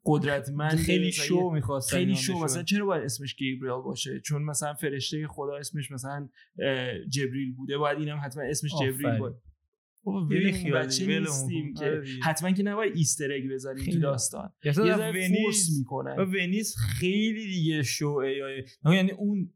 [0.05, 2.39] قدرتمند خیلی شو می‌خواستن خیلی شو.
[2.39, 6.29] مثلا چرا باید اسمش گیبریل باشه؟ چون مثلا فرشته خدا اسمش مثلا
[7.09, 7.77] جبریل بوده.
[7.77, 9.35] باید اینم حتما اسمش جبریل آفرین.
[10.31, 11.73] یه بچه نیستیم.
[11.73, 12.01] که.
[12.23, 13.99] حتما که نباید Easter egg بذاریم تو.
[13.99, 18.21] داستان یه ونیز force می‌کنن و ونیز خیلی دیگه شو
[18.85, 19.53] یعنی اون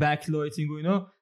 [0.00, 1.12] back lighting و اینا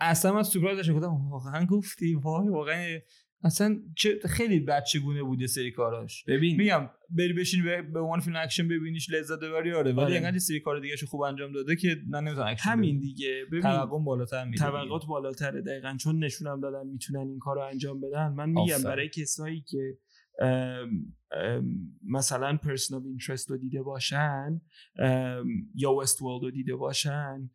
[0.00, 2.98] اصلا من سورپرایز داشتم گفتم واقعا گفتی وای واقعا
[3.44, 6.24] اصلا چه خیلی بچه گونه بوده سری کاراش.
[6.24, 6.56] ببین.
[6.56, 9.92] میگم بری بشین به عنوان فیلم اکشن ببینیش لذت ببری آره.
[9.92, 10.16] ولی آره.
[10.16, 12.98] انقدر یه سری کار دیگه خوب انجام داده که من نمی‌تونم اکشن همین.
[12.98, 13.44] دیگه.
[13.52, 13.62] ببین
[14.04, 15.96] بالاتر میره توقعات بالاتره دقیقا.
[16.00, 18.28] چون نشونم دادن می‌تونن این کار رو انجام بدن.
[18.28, 18.82] من میگم.
[18.84, 19.98] برای کسایی که
[20.40, 21.64] ام، ام،
[22.10, 24.60] مثلا Person of Interest رو دیده باشن
[25.74, 27.50] یا Westworld رو دیده باشن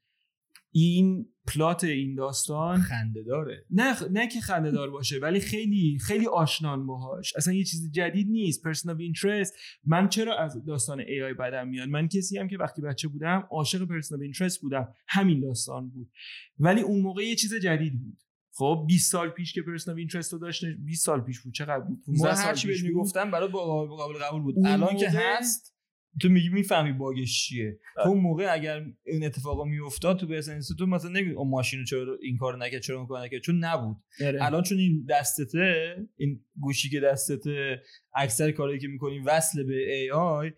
[0.76, 6.28] این plot این داستان خنده داره نه نه که خنده دار باشه ولی خیلی خیلی
[6.28, 7.36] آشنان باهاش.
[7.36, 8.64] اصلا یه چیز جدید نیست.
[8.64, 9.54] Person of Interest
[9.86, 13.88] من چرا از داستان AI بدم میاد؟ من کسی هم که وقتی بچه بودم عاشق
[13.88, 14.88] Person of Interest بودم.
[15.08, 16.12] همین داستان بود.
[16.60, 18.18] ولی اون موقع یه چیز جدید بود.
[18.56, 21.54] خب 20 سال پیش که Person of Interest رو داشت 20 سال پیش بود.
[21.54, 24.56] چقدر بود؟ 15 ما سال پیش بود؟ می‌گفتم برات با قابل قبول بود.
[24.66, 25.73] الان که هست
[26.22, 27.80] تو میگی می‌فهمی باگش چیه.
[28.04, 31.86] تو اون موقع اگر این اتفاقا میافتاد تو business تو مثلا نمیگی اون ماشین رو
[31.86, 33.98] چرا این کارو نکرد چرا اون کارو نکرد؟ چون نبود.
[34.42, 37.82] الان چون این دستته این گوشی که دستته
[38.16, 40.52] اکثر کارهایی که می‌کنی وصل به AI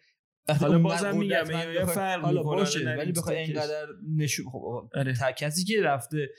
[0.47, 3.85] حالا بازم میگم AI فرق حالا باشه ولی بخوای اینقدر
[4.17, 5.13] نشون خب آره.
[5.13, 6.29] تا کسی که رفته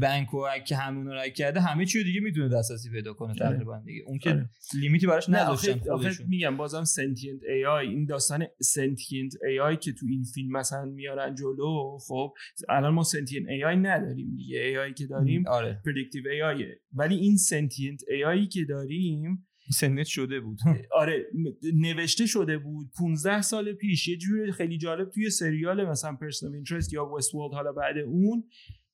[0.00, 3.38] بانک و که همون رو کرده همه چی دیگه می‌تونه دسترسی پیدا کنه آره.
[3.38, 4.50] تقریبا دیگه اون که آره.
[4.74, 10.06] limit ی براش نذاشتن خودشون میگم بازم sentient AI این داستان sentient AI که تو
[10.10, 12.34] این فیلم مثلا میارن جلو خب
[12.68, 18.00] الان ما sentient AI نداریم دیگه AI که داریم آره predictive AI ولی این sentient
[18.08, 20.58] AI که داریم سنت شده بود.
[20.92, 21.26] آره
[21.74, 22.90] نوشته شده بود.
[22.98, 24.08] 15 سال پیش.
[24.08, 28.44] یه جور خیلی جالب توی سریال مثلا Person Interest یا Westworld حالا بعد اون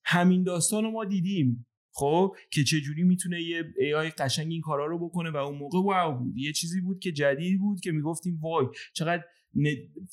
[0.04, 1.66] همین داستان رو ما دیدیم.
[1.94, 5.78] خب که چه جوری می‌تونه یه AI قشنگ این کارا رو بکنه و اون موقع
[5.78, 6.36] واو بود.
[6.36, 9.24] یه چیزی بود که جدید بود که می‌گفتیم وای چقدر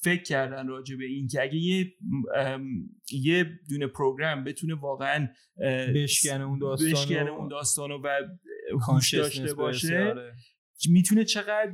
[0.03, 1.93] فکر کردن راجع به این که اگه یه
[3.11, 5.27] یه دونه پروگرام بتونه واقعا
[5.95, 6.91] بشکنه اون داستانو.
[6.91, 8.09] بشکنه اون داستانو و
[8.87, 10.33] هوش داشته باشه آره.
[10.89, 11.73] می‌تونه چقدر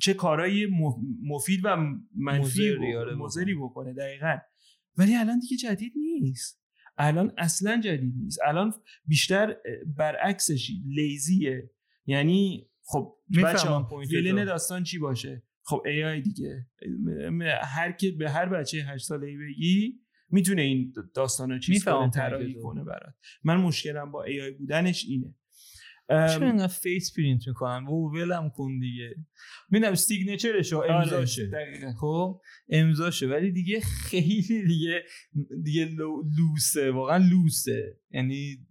[0.00, 1.76] چه کارایی مف- مفید و
[2.16, 3.14] منفی مضری، بک- آره،
[3.54, 3.94] بکنه.
[3.94, 4.36] دقیقا.
[4.98, 6.62] ولی الان دیگه جدید نیست.
[6.98, 8.38] الان اصلا جدید نیست.
[8.46, 8.72] الان
[9.06, 9.56] بیشتر
[9.96, 11.70] برعکسش lazy ه
[12.06, 14.44] یعنی خب بچه‌ها، villain.
[14.44, 16.66] داستان چی باشه؟ خب AI دیگه.
[17.62, 22.10] هر که به هر بچه هشت ساله ای بگی می‌تونه این داستان رو چیز کنه
[22.10, 22.54] طراحی.
[22.62, 23.14] کنه برات.
[23.44, 25.34] من مشکلم با AI بودنش اینه.
[26.08, 29.14] چرا اینقدر face print می‌کنن و ولم کن دیگه.
[29.70, 31.92] می‌دونم signature ش امضاشه آره، دقیقاً.
[31.92, 33.26] خب؟ امضاشه.
[33.26, 35.02] ولی دیگه خیلی دیگه
[35.62, 38.66] دیگه لو- لوسه واقعا لوسه یعنی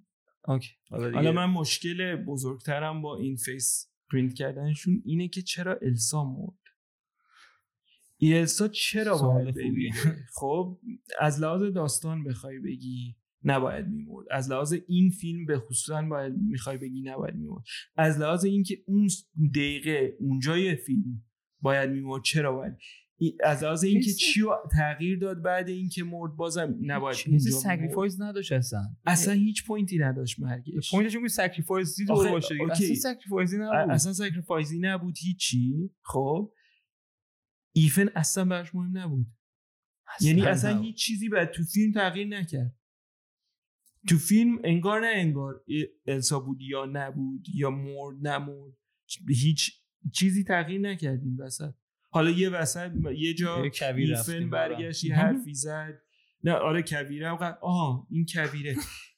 [0.48, 0.70] okay.
[0.90, 6.54] حالا من مشکل بزرگترم با این face print کردنشون اینه که چرا ایلسا مرد؟
[8.22, 9.56] ایلسا چرا باید
[10.34, 10.80] خب
[11.20, 13.16] از لحاظ داستان بخوای بگی.
[13.44, 14.26] نباید میمرد.
[14.32, 17.64] از لحاظ این فیلم به خصوصا باید می‌خوای بگی نباید میمرد.
[17.96, 19.08] از لحاظ اینکه اون
[19.56, 21.24] دقیقه اونجای فیلم
[21.62, 22.74] باید میمرد چرا باید؟
[23.18, 27.52] ای- از لحاظ اینکه چی تغییر داد بعد اینکه مرد بازم نباید چیزی.
[27.52, 28.80] sacrifice نداشت اصلا.
[29.06, 30.92] اصلا هیچ point ی نداشت مرگش.
[30.92, 32.56] point ش sacrifice ی آخه، دور باشه.
[32.72, 33.92] اصلا sacrifice ی نبود.
[33.92, 35.90] اصلا sacrifice ی نبود هیچی.
[36.02, 36.54] خب؟
[37.76, 39.28] ایتن اصلا براش مهم نبود.
[40.22, 40.82] یعنی اصلا.
[40.82, 42.76] هیچ چیزی بعد تو فیلم تغییر نکرد.
[44.10, 45.64] تو فیلم انگار نه انگار
[46.08, 48.74] السا بود یا نبود یا مرد نمرد
[49.30, 49.82] هیچ
[50.14, 51.74] چیزی تغییر نکرد این وسط.
[52.10, 54.48] حالا یه وسط یه جا بالا.
[54.50, 56.02] برگشت یه حرفی زد.
[56.44, 57.30] نه آره کویره.
[57.62, 58.76] آها این کویره.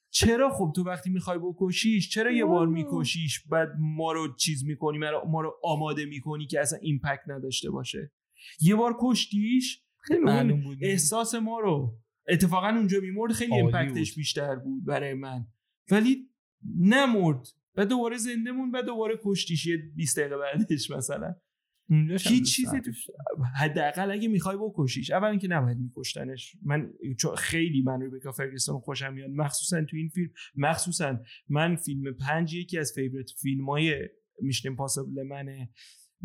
[0.10, 4.98] چرا خب تو وقتی می‌خوای بکشیش چرا یه بار میکشیش بعد ما رو چیز می‌کنی
[5.28, 8.12] ما رو آماده می‌کنی که اصلا ایمپکت نداشته باشه؟
[8.62, 10.78] یه بار کشتیش؟ خیلی معلوم بود.
[10.82, 12.03] احساس ما رو.
[12.28, 13.94] اتفاقا اونجا میمرد خیلی بود.
[13.94, 15.48] بیشتر بود برای من.
[15.92, 16.30] ولی
[16.80, 21.36] نمرد و دوباره زنده موند و دوباره کشتیش یه 20 دقیقه بعدش مثلا.
[22.10, 22.92] هیچ چیزی تو.
[23.60, 25.12] حداقل اگه می‌خوای بکشیش.
[25.12, 26.56] اول اینکه نباید میکشتنش.
[26.66, 29.30] من چون خیلی من ریبکا فرگسون خوشم میاد.
[29.30, 34.10] مخصوصا تو این فیلم مخصوصا من فیلم پنج یکی از favorite فیلم های
[34.42, 35.70] Mission Impossible منه.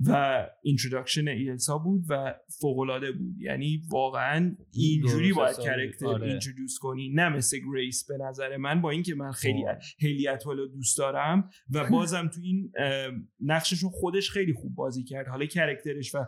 [0.06, 5.58] و introduction ایلسا بود و فوقالعاده بود یعنی واقعا اینجوری باید.
[5.58, 6.26] character آره.
[6.26, 9.64] introduce کنی نه مثل گریس به نظر من با اینکه من خیلی.
[9.98, 14.74] هیلی اتول رو دوست دارم و بازم تو این اه، نقشش رو خودش خیلی خوب
[14.74, 16.18] بازی کرد حالا character ش و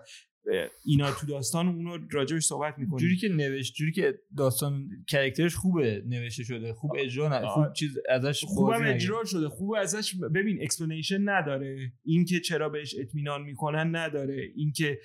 [0.85, 5.55] اینا تو داستان اونو راجبش صحبت جوری می‌کنیم که نوشت جوری که داستان character ش
[5.55, 7.73] خوبه نوشته شده خوب اجرا نه خوب.
[7.73, 8.95] چیز ازش خوبم نگه.
[8.95, 11.93] اجرا شده خوب ازش ببین explanation نداره.
[12.05, 14.53] اینکه چرا بهش اطمینان می‌کنن نداره.
[14.57, 14.99] اینکه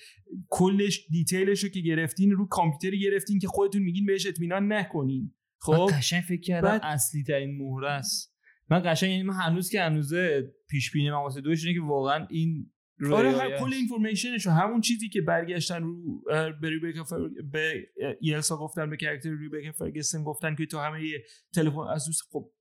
[0.49, 5.31] کلش detail ش رو که گرفتین رو کامپیوتری گرفتین که خودتون میگین بهش اطمینان نکنین.
[5.59, 8.35] خب؟ قشنگ فکر کردم بعد- اصلی ترین مهره است.
[8.69, 12.27] من قشنگ یعنی من هنوز که هنوزه پیش بینی من واسه دوش اینه که واقعا
[12.29, 12.71] این
[13.11, 13.73] آره هر کل.
[13.73, 16.23] information ش همون چیزی که برگشتن رو
[16.61, 17.29] به ریبکا فر...
[17.51, 20.99] به اه، ایلسا گفتن به character ریبکا فرگسون گفتن که تو همه
[21.53, 22.51] تلفن از دوست خب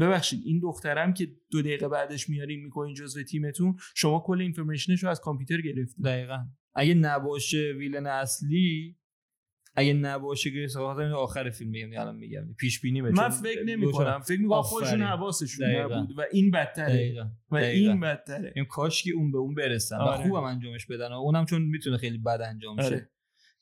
[0.00, 5.02] ببخشید این دخترم که دو دقیقه بعدش میارین می‌کنین جزو تیمتون شما کل information ش
[5.02, 8.96] رو از کامپیوتر گرفتین دقیقا اگه نباشه villain اصلی
[9.76, 12.54] اگه نباشه خاطر اینو آخر فیلم میگم الان میگم.
[12.58, 15.02] پیش بینی من فکر نمی کنم فکر می‌کنم خودشون.
[15.02, 15.66] حواسشون.
[15.66, 16.94] نبود و این بدتره.
[16.94, 17.26] دقیقا.
[17.50, 17.90] و دقیقاً.
[17.90, 18.52] این بدتره.
[18.56, 19.96] این کاش که اون به اون برسن.
[19.96, 20.22] و آره.
[20.22, 22.86] خوبم انجامش بدن و اونم چون می‌تونه خیلی بد انجام شه.
[22.86, 23.10] آره.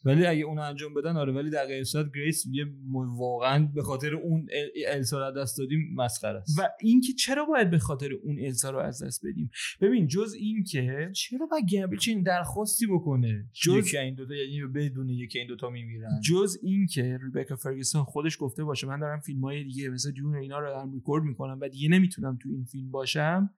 [0.05, 4.15] ولی اگه اون انجام بدن آره ولی در غیر صورت گریس یه واقعا به خاطر
[4.15, 6.59] اون ایل- ایلسا رو دست دادیم مسخره است.
[6.59, 10.65] و اینکه چرا باید به خاطر اون ایلسا رو از دست بدیم؟ ببین جز این
[10.65, 15.49] که چرا باید گابریل چنین درخواستی بکنه؟ جز- یکی این دوتا یعنی بدون یکی این
[15.49, 16.21] دوتا میمیرن.
[16.25, 20.37] جز این که ریبکا فرگسون خودش گفته باشه من دارم فیلم های دیگه مثل Dune
[20.37, 23.51] اینا رو دارم ریکورد می‌کنم و دیگه نمی‌تونم تو این فیلم باشم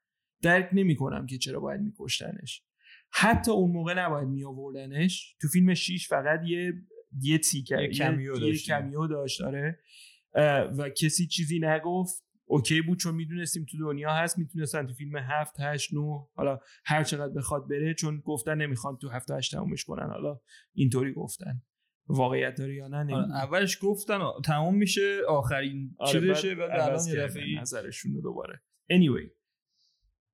[0.43, 2.63] درک نمی‌کنم که چرا باید میکشتنش.
[3.17, 6.73] حتی اون موقع نباید می آوردنش تو فیلم 6 فقط یه
[7.21, 8.67] یه تیکر یه کمیو یه داشت.
[8.67, 9.81] کمیو داشت داره
[10.35, 12.25] اه، و کسی چیزی نگفت.
[12.47, 17.05] اوکی بود چون می‌دونستیم تو دنیا هست می‌تونستن تو فیلم هفت هشت نو حالا هر
[17.05, 20.09] چقدر بخواد بره چون گفتن نمی‌خوان تو هفت هشت تمومش کنن.
[20.11, 20.41] حالا
[20.73, 21.63] اینطوری گفتن.
[22.09, 23.33] واقعیت داره یا نه آره، نمی‌دونم.
[23.33, 25.21] اولش گفتن تموم میشه.
[25.29, 28.63] آخرین آره، چیزشه بعد الان نظرشون رو دوباره.
[28.93, 29.31] Anyway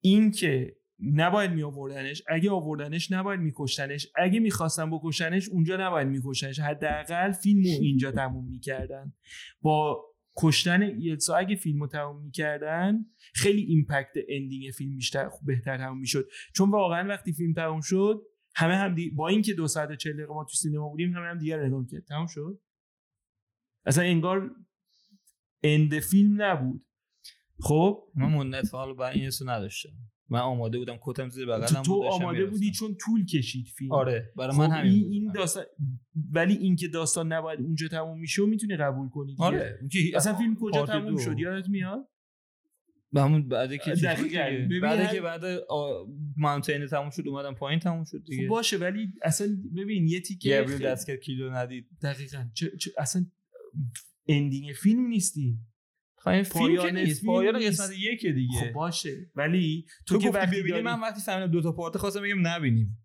[0.00, 4.06] این که نباید می آوردنش اگه آوردنش نباید میکشتنش.
[4.16, 9.12] اگه می‌خواستن بکشنش اونجا نباید میکشتنش حداقل فیلم رو اینجا تموم می‌کردن.
[9.60, 10.04] با
[10.36, 16.28] کشتن ایلسا اگه فیلم رو تموم می‌کردن خیلی impact ending فیلم بیشتر بهتر تموم می‌شد.
[16.54, 18.22] چون واقعا وقتی فیلم تموم شد
[18.54, 19.10] همه هم دی...
[19.10, 21.86] با اینکه دو ساعت و چهل دقیقه ما تو سینما بودیم همه هم دیگر نگاه
[21.90, 22.60] کرد تموم شد؟
[23.86, 24.50] اصلا انگار
[25.62, 26.86] اند فیلم نبود.
[27.60, 29.92] خب؟ من مدت حالا با این نداشتم.
[30.30, 32.44] من آماده بودم کتم زیر بغلم تو آماده.
[32.46, 33.92] بودی چون طول کشید فیلم.
[33.92, 35.12] آره برای خب من همین این.
[35.12, 35.64] این داستان
[36.32, 39.44] ولی اینکه داستان نباید اونجا تموم میشه و می‌تونی قبول کنی دیگه.
[39.44, 39.78] آره.
[40.14, 41.18] اصلا فیلم کجا تموم دو.
[41.18, 42.08] شد یادت میاد؟
[43.12, 43.94] به همون بعد که
[44.82, 45.42] بعد که بعد
[46.36, 50.50] ماونتین تموم شد اومدم پایین تموم شد خب دیگه باشه ولی اصلا ببین یه تیکه
[50.50, 51.86] گبریل خیلی- دست کرد کیلو ندید.
[52.02, 52.44] دقیقا.
[52.54, 53.26] چه, چه اصلا
[54.28, 55.58] ending فیلم نیستی.
[56.20, 57.58] خب این فیلم که نیست پایان.
[57.58, 58.58] قسمت یک دیگه.
[58.60, 59.30] خب باشه.
[59.34, 62.98] ولی تو, تو, که وقتی ببینی من وقتی فهمیدم دو تا part خواستم بگم نبینیم.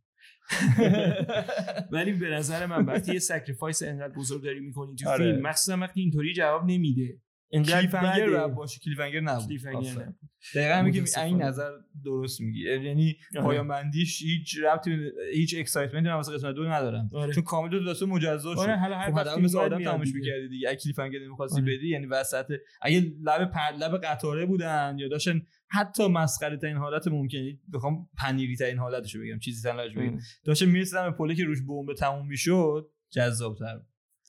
[1.91, 5.31] ولی به نظر من وقتی یه sacrifice انقدر بزرگ داری می‌کنی تو آره.
[5.31, 7.19] فیلم مخصوصا وقتی اینطوری جواب نمیده.
[7.63, 8.37] cliffhanger بده.
[8.37, 9.91] باید باشه cliffhanger نبود cliffhanger.
[9.91, 10.15] نبود.
[10.55, 11.19] دقیقا میگه.
[11.19, 11.71] این نظر
[12.05, 13.45] درست میگی یعنی آره.
[13.45, 14.97] پایان بندیش هیچ ربطی
[15.33, 17.33] هیچ اکسایتمنتی من واسه قسمت دو ندارم آره.
[17.33, 19.97] چون کامل دو داستان مجزا شد آره حالا هر خب وقت مثل آدم دیگه.
[19.97, 21.77] می‌کردی دیگه اگه کلیفنگر نمی‌خواستی آره.
[21.77, 22.45] بدی یعنی وسط
[22.81, 23.71] اگه لب پر...
[23.79, 29.39] لب قطاره بودن یا داشتن حتی مسخره ترین حالت ممکنه بخوام پنیری ترین حالتشو بگم
[29.39, 30.19] چیزی تلاش بگم ام.
[30.45, 33.81] داشتن می‌رسیدن به پله که روش بمب تموم می‌شد جذاب‌تر اه،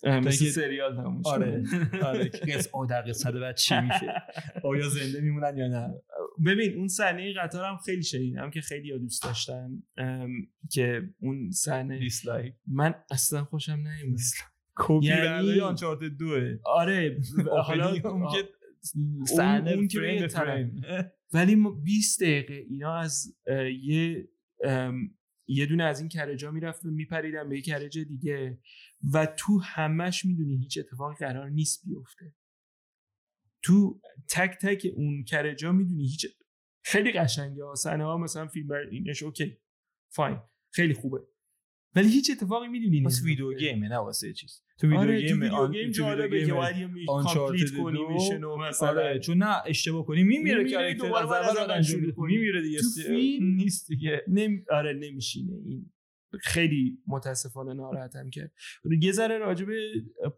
[0.05, 1.23] مثل که- سریال تموم.
[1.25, 1.63] آره
[2.03, 2.29] آره.
[2.29, 4.13] که قص آه در قسمت بعد چی میشه؟
[4.71, 5.95] آیا زنده میمونن یا نه؟
[6.47, 9.83] ببین اون صحنه قطار هم خیلی شنیدم که خیلی دوست داشتن
[10.73, 14.19] که اون صحنه دیسلایک من اصلا خوشم نمیاد
[14.77, 17.19] کپی یعنی- برداری آنچارتد دوه آره
[17.65, 20.31] حالا اون که اون صحنه که طرف.
[20.31, 20.83] فریم.
[21.33, 23.37] ولی ما 20 دقیقه اینا از
[23.83, 24.29] یه
[25.49, 28.59] یه دونه از این کرجا می‌رفت و میپریدن به یه کرج دیگه.
[29.13, 32.35] و تو همش می‌دونی هیچ اتفاقی قرار نیست بیفته.
[33.63, 36.27] تو تک تک اون کرجا می‌دونی هیچ
[36.85, 37.75] خیلی قشنگه ها.
[37.75, 39.59] صحنه ها مثلا فیلم بر اینش اوکی.
[40.09, 40.39] فاین
[40.71, 41.36] خیلی خوبه.
[41.97, 45.41] ولی هیچ اتفاقی می‌دونی واسه ویدیو گیمه نه واسه چیز تو ویدیو آره تو گیم
[45.41, 48.09] ویدیو گیم تو ویدیو جالبه که گیم باید کامپلیت کنی دو.
[48.09, 52.11] میشن و مثلا آره چون نه اشتباه کنی میمیره کاراکتر از اول.
[52.13, 52.37] کنی.
[52.37, 52.81] میمیره دیگه
[53.41, 54.63] نیست دیگه نمی...
[54.71, 55.91] آره نمیشینه این
[56.43, 58.51] خیلی متاسفانه ناراحتم که
[59.03, 59.77] یه ذره راجع به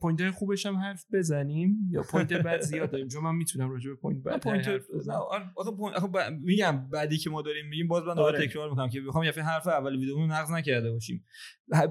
[0.01, 1.77] point های خوبش هم حرف بزنیم.
[1.91, 3.09] یا point بد زیاد داریم.
[3.09, 7.19] چون من می‌تونم راجع به point بد point آره، آخه point- آخه ب- میگم بعدی
[7.19, 8.47] که ما داریم میگیم باز من دوباره آره.
[8.47, 11.25] تکرار می‌کنم که بخوام یه حرف اول ویدیومون نقض نکرده باشیم.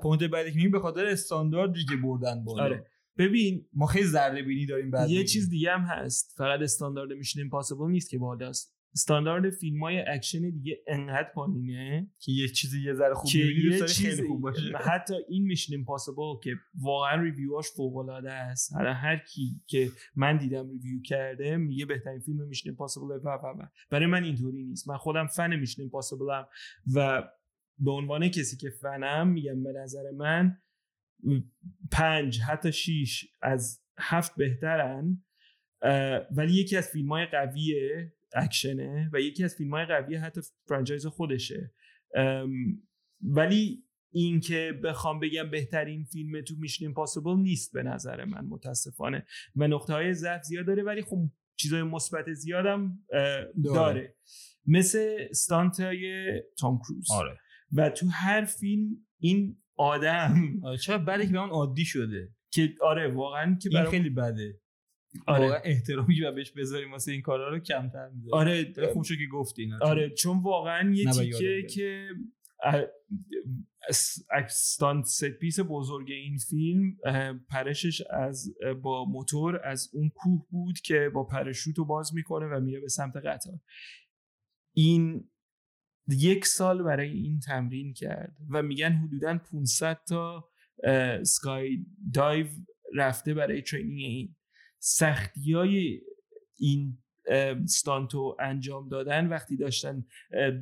[0.01, 2.63] point بعدی که میگیم به خاطر استانداردی که بردن بالا.
[2.63, 2.85] آره.
[3.17, 5.23] ببین ما خیلی ذره بینی داریم بعد یه.
[5.23, 6.33] چیز دیگه هم هست.
[6.37, 12.31] فقط استاندارد Mission Impossible نیست که بالاست استاندارد فیلم های اکشن دیگه انقدر پایینه که
[12.31, 17.21] یه چیزی یه ذره خوب یه خیلی خوب باشه حتی این Mission Impossible که واقعا
[17.21, 18.73] review اش فوق العاده است.
[18.73, 23.29] حالا هر کی که من دیدم review کرده میگه بهترین فیلم Mission Impossible و و
[23.29, 23.65] و.
[23.89, 24.89] برای من اینطوری نیست.
[24.89, 26.47] من خودم fan Mission Impossible م
[26.95, 27.23] و
[27.79, 30.57] به عنوان کسی که فنم میگم به نظر من
[31.91, 35.23] پنج حتی شیش از هفت بهترن.
[36.31, 37.73] ولی یکی از فیلم های قوی
[38.35, 41.73] اکشنه و یکی از فیلم های قوی حتی franchise خودشه.
[43.21, 49.25] ولی این که بخوام بگم بهترین فیلم تو میشن ایمپاسیبل نیست به نظر من متاسفانه.
[49.55, 54.15] و نقطه های ضعف زیاد داره ولی خب چیزای مثبت زیادم اه، داره,
[54.65, 57.11] مثل استانت های تام کروز.
[57.11, 57.39] آره.
[57.71, 62.29] و تو هر فیلم این آدم آره چرا بعدی که به اون عادی شده.
[62.51, 64.59] که آره واقعا که این برام خیلی بده.
[65.27, 65.61] آره.
[65.63, 68.33] احترامی باید بهش بذاریم واسه این کارا رو کمتر می‌ذاریم.
[68.33, 68.73] آره.
[68.93, 70.09] خوب شد که گفتی آره.
[70.09, 71.67] چون واقعا یه تیکه.
[71.69, 72.07] که
[74.31, 76.97] stunt set piece بزرگ این فیلم
[77.49, 82.59] پرشش از با موتور از اون کوه بود که با parachute رو باز می‌کنه و
[82.59, 83.59] میره به سمت قطار.
[84.75, 85.29] این
[86.09, 90.49] یک سال برای این تمرین کرد و میگن حدودا 500 تا
[91.23, 92.47] skydive
[92.95, 94.35] رفته برای training این.
[94.79, 96.01] سختی های
[96.59, 96.97] این
[97.65, 100.05] stunt و انجام دادن وقتی داشتن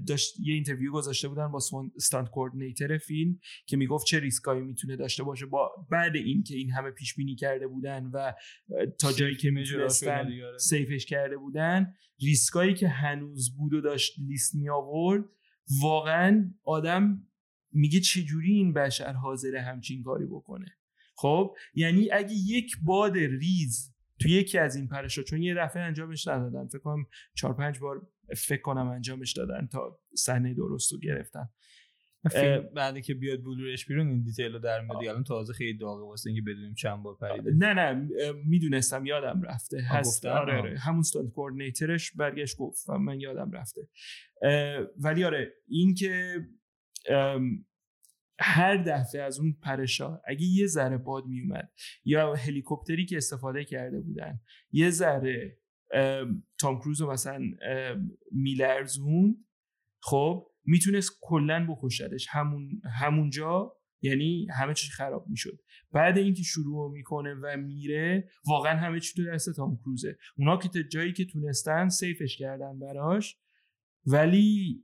[0.08, 1.60] داشت یه interview گذاشته بودن با
[2.00, 6.72] stunt coordinator فیلم که می‌گفت چه ریسکایی می‌تونه داشته باشه با بعد این که این
[6.72, 8.34] همه پیش بینی کرده بودن و
[9.00, 14.56] تا جایی که می‌تونستن safe ش کرده بودن ریسکایی که هنوز بود و داشت لیست
[14.56, 15.26] می آورد
[15.82, 17.28] واقعا آدم
[17.72, 20.78] میگه چجوری این بشر حاضر همچین کاری بکنه؟
[21.16, 26.28] خب؟ یعنی اگه یک باد ریز تو یکی از این پرشا چون یه دفعه انجامش
[26.28, 26.68] ندادن.
[26.68, 27.06] فکر کنم
[27.36, 28.08] چهار پنج بار
[28.38, 31.50] فکر کنم انجامش دادن تا صحنه درست رو گرفتن.
[32.76, 35.08] بعدی که بیاد بلورش بیرون این دیتیل رو در میاد.
[35.08, 37.52] الان تازه خیلی داغه واسه اینکه بدونیم چند بار پریده.
[37.52, 38.10] نه نه
[38.46, 39.82] می‌دونستم یادم رفته.
[39.82, 40.26] هست.
[40.26, 40.80] آره, آره.
[40.80, 43.82] همون ستاند کوردینیتورش برگشت گفت و من یادم رفته.
[44.98, 46.40] ولی آره این که
[48.40, 51.72] هر دفعه از اون پرشا اگه یه ذره باد میومد
[52.04, 54.40] یا هلیکوپتری که استفاده کرده بودن
[54.72, 55.58] یه ذره
[56.60, 57.42] تام کروز رو مثلا
[58.32, 59.46] میلرزون
[60.02, 65.60] خب می‌تونست کلا بکشدش همون همونجا یعنی همه چی خراب می‌شد.
[65.92, 70.18] بعد اینکه شروع می‌کنه و میره واقعا همه چی تو دست تام کروزه.
[70.38, 73.40] اونا که جایی که تونستن سیفش کردن براش
[74.06, 74.84] ولی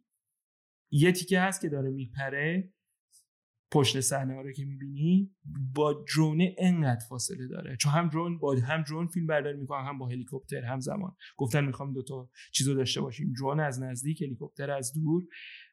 [0.91, 2.73] یه تیکه هست که داره میپره.
[3.71, 5.31] پشت صحنه رو که می‌بینی
[5.75, 7.77] با درونه انقدر فاصله داره.
[7.79, 11.15] چون هم درون با هم درون فیلم برداری می‌کنن هم با هلیکوپتر هم زمان.
[11.37, 13.33] گفتن می‌خوام دوتا چیزو داشته باشیم.
[13.39, 15.23] درون از نزدیک هلیکوپتر از دور.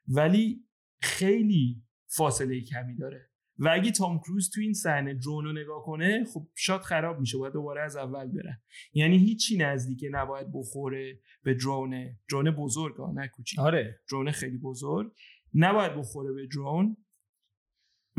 [0.09, 0.65] ولی
[1.03, 3.31] خیلی فاصله کمی داره.
[3.59, 7.39] و اگه تام کروز تو این صحنه درون رو نگاه کنه خب شات خراب میشه.
[7.39, 12.17] باید دوباره از اول بره یعنی هیچی نزدیکه نباید بخوره به درون.
[12.31, 13.59] درون بزرگ ها نه کوچیک.
[13.59, 14.01] آره.
[14.11, 15.13] درون خیلی بزرگ.
[15.55, 16.97] نباید بخوره به درون.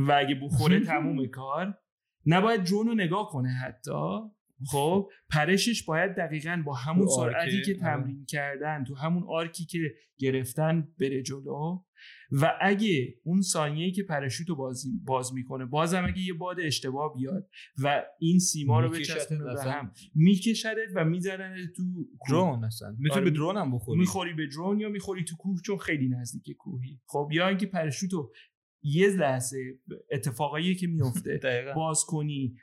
[0.07, 1.77] و اگه بخوره تموم کار
[2.25, 4.19] نباید درون رو نگاه کنه حتی.
[4.71, 7.81] خب پرشش باید دقیقا با همون سرعتی که آره.
[7.81, 9.79] تمرین کردن تو همون آرکی که
[10.17, 11.83] گرفتن بره جلو.
[12.31, 17.13] و اگه اون ثانیه که پرشوت رو باز, باز می‌کنه بازم اگه یه باد اشتباه
[17.13, 17.49] بیاد
[17.83, 21.83] و این سیما رو بچسبونه به هم میکشدت و می‌زنن تو
[22.29, 22.95] درون اصلا.
[22.99, 23.99] می‌تونی آره، به درون هم بخوری.
[23.99, 27.01] می‌خوری به درون یا می‌خوری تو کوه؟ چون خیلی نزدیک کوهی.
[27.05, 28.31] خب یا اینکه پرشوت رو
[28.81, 29.57] یه لحظه
[30.11, 31.39] اتفاقایی که میفته.
[31.75, 32.55] باز کنی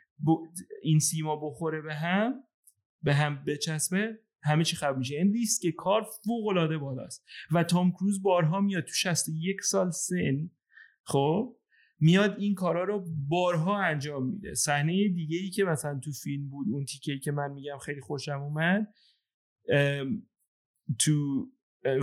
[0.83, 2.35] این سیما بخوره به هم
[3.03, 5.17] به هم بچسبه همه چی خراب میشه.
[5.17, 7.25] این ریسک کار فوق العاده بالاست.
[7.53, 10.51] و تام کروز بارها میاد تو 61 سال سن
[11.03, 11.57] خب
[12.01, 14.55] میاد این کارا رو بارها انجام میده.
[14.55, 18.41] صحنه دیگه ای که مثلا تو فیلم بود اون تیکه که من میگم خیلی خوشم
[18.41, 18.95] اومد
[20.99, 21.47] تو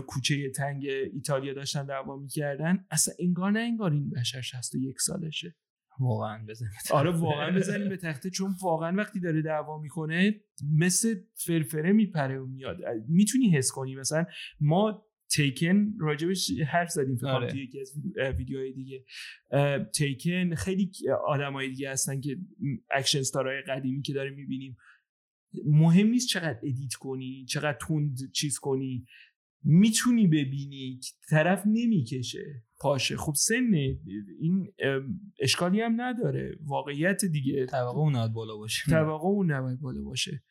[0.07, 2.85] کوچه تنگ ایتالیا داشتن دعوا می‌کردن.
[2.91, 5.55] اصلا انگار نه انگار این بشر 61 سالشه.
[5.99, 10.41] واقعا بزنیم آره واقعا بزنیم به تخته چون واقعا وقتی داره دعوا می‌کنه
[10.77, 12.77] مثل فرفره میپره و میاد.
[13.07, 13.95] می‌تونی حس کنی.
[13.95, 14.25] مثلا
[14.59, 17.57] ما Taken راجبش حرف زدیم فکر آره.
[17.57, 17.93] یکی از
[18.37, 19.05] ویدیوهای دیگه.
[19.95, 20.91] Taken خیلی
[21.27, 22.37] آدمای دیگه هستن که
[22.91, 24.77] action star های قدیمی که داریم می‌بینیم.
[25.65, 29.05] مهم نیست چقدر ادیت کنی چقدر تند چیز کنی.
[29.63, 30.99] می‌تونی ببینی
[31.29, 32.63] طرف نمی‌کشه.
[32.79, 33.73] پاشه خب سن
[34.39, 34.73] این
[35.39, 36.57] اشکالی هم نداره.
[36.61, 37.65] واقعیت دیگه.
[37.65, 38.91] توقع اون نباید بالا باشه.
[38.91, 40.43] توقع اون نباید بالا باشه.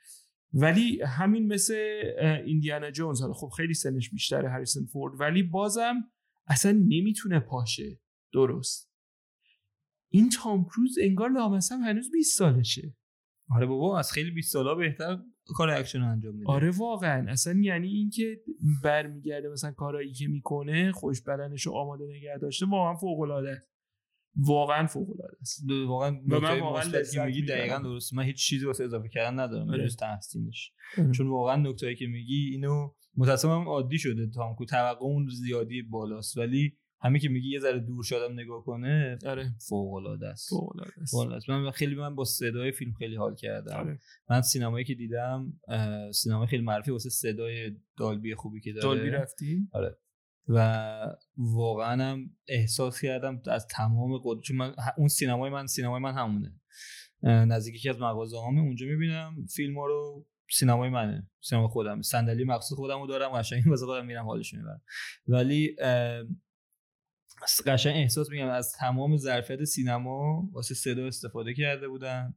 [0.53, 2.03] ولی همین مثل
[2.47, 3.21] ایندیانا جونز.
[3.21, 5.21] حالا خب خیلی سنش بیشتره هریسون فورد.
[5.21, 5.95] ولی بازم
[6.47, 8.01] اصلا نمی‌تونه پاشه.
[8.33, 8.93] درست.
[10.09, 12.97] این تام کروز انگار لامصب هنوز 20 سالشه.
[13.51, 16.51] آره بابا از خیلی 20 سالا بهتر کار اکشن انجام میده.
[16.51, 17.31] آره واقعا.
[17.31, 18.41] اصلا یعنی اینکه
[18.85, 23.67] برمیگرده مثلا کارهایی که می‌کنه خوش بدنش رو آماده نگه داشته واقعا فوق العاده
[24.37, 28.85] واقعا فوق العاده است واقعا من واقعا که میگی دقیقا درست من هیچ چیزی واسه
[28.85, 29.87] اضافه کردن ندارم آره.
[29.87, 30.73] جز تحسینش.
[30.99, 31.11] آره.
[31.11, 34.27] چون واقعا نکتهایی که میگی اینو متأسفم عادی شده.
[34.27, 36.39] تام کروز توقع اون زیادی بالاست.
[36.39, 39.53] ولی همین که میگی یه ذره دور شدم نگاه کنه آره.
[39.69, 40.49] فوق العاده است.
[40.49, 40.77] فوق
[41.17, 41.51] العاده است.
[41.51, 43.77] من خیلی من با صدای فیلم خیلی حال کردم.
[43.77, 43.99] آره.
[44.31, 45.53] من سینمایی که دیدم
[46.13, 48.83] سینما خیلی معروفی واسه صدای دالبی خوبی که داره.
[48.83, 49.99] دالبی رفتی؟ آره.
[50.49, 56.15] و واقعا هم احساس کردم از تمام قدرت چون من اون سینمای من سینمای من
[56.15, 56.61] همونه.
[57.23, 62.03] نزدیکی که از مغازه هامه اونجا می‌بینم فیلم ها رو سینمای منه سینما خودم.
[62.03, 64.83] صندلی مخصوص خودم رو دارم قشنگ واسه خودم میرم حالش می‌برم.
[65.29, 65.77] ولی
[67.67, 72.35] قشنگ احساس میگم از تمام ظرفیت سینما واسه صدا استفاده کرده بودن